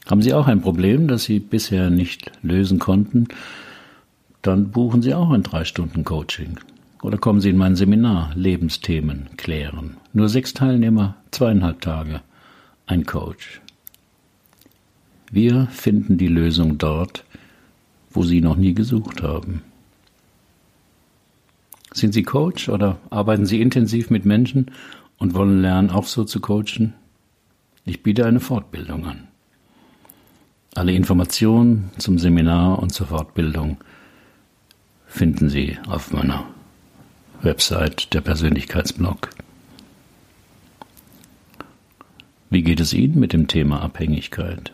Haben 0.08 0.22
Sie 0.22 0.32
auch 0.32 0.46
ein 0.46 0.62
Problem, 0.62 1.06
das 1.06 1.24
Sie 1.24 1.38
bisher 1.38 1.90
nicht 1.90 2.32
lösen 2.42 2.78
konnten? 2.78 3.28
Dann 4.40 4.70
buchen 4.70 5.02
Sie 5.02 5.12
auch 5.14 5.30
ein 5.30 5.42
drei 5.42 5.64
Stunden 5.64 6.02
Coaching. 6.02 6.58
Oder 7.02 7.18
kommen 7.18 7.42
Sie 7.42 7.50
in 7.50 7.58
mein 7.58 7.76
Seminar 7.76 8.32
Lebensthemen 8.34 9.28
klären. 9.36 9.98
Nur 10.14 10.30
sechs 10.30 10.54
Teilnehmer, 10.54 11.16
zweieinhalb 11.30 11.82
Tage, 11.82 12.22
ein 12.86 13.04
Coach. 13.04 13.60
Wir 15.30 15.66
finden 15.66 16.16
die 16.16 16.28
Lösung 16.28 16.78
dort, 16.78 17.24
wo 18.10 18.22
Sie 18.24 18.40
noch 18.40 18.56
nie 18.56 18.72
gesucht 18.72 19.22
haben. 19.22 19.62
Sind 21.92 22.14
Sie 22.14 22.22
Coach 22.22 22.70
oder 22.70 22.98
arbeiten 23.10 23.44
Sie 23.44 23.60
intensiv 23.60 24.08
mit 24.08 24.24
Menschen 24.24 24.70
und 25.18 25.34
wollen 25.34 25.60
lernen, 25.60 25.90
auch 25.90 26.06
so 26.06 26.24
zu 26.24 26.40
coachen? 26.40 26.94
Ich 27.84 28.02
biete 28.02 28.24
eine 28.24 28.40
Fortbildung 28.40 29.04
an. 29.06 29.27
Alle 30.78 30.92
Informationen 30.92 31.90
zum 31.98 32.20
Seminar 32.20 32.78
und 32.78 32.92
zur 32.92 33.08
Fortbildung 33.08 33.78
finden 35.08 35.48
Sie 35.48 35.76
auf 35.88 36.12
meiner 36.12 36.44
Website 37.42 38.14
der 38.14 38.20
Persönlichkeitsblog. 38.20 39.30
Wie 42.50 42.62
geht 42.62 42.78
es 42.78 42.92
Ihnen 42.92 43.18
mit 43.18 43.32
dem 43.32 43.48
Thema 43.48 43.82
Abhängigkeit? 43.82 44.72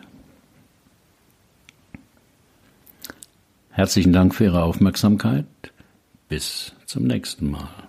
Herzlichen 3.71 4.13
Dank 4.13 4.35
für 4.35 4.43
Ihre 4.43 4.61
Aufmerksamkeit. 4.61 5.47
Bis 6.29 6.73
zum 6.85 7.05
nächsten 7.07 7.49
Mal. 7.49 7.84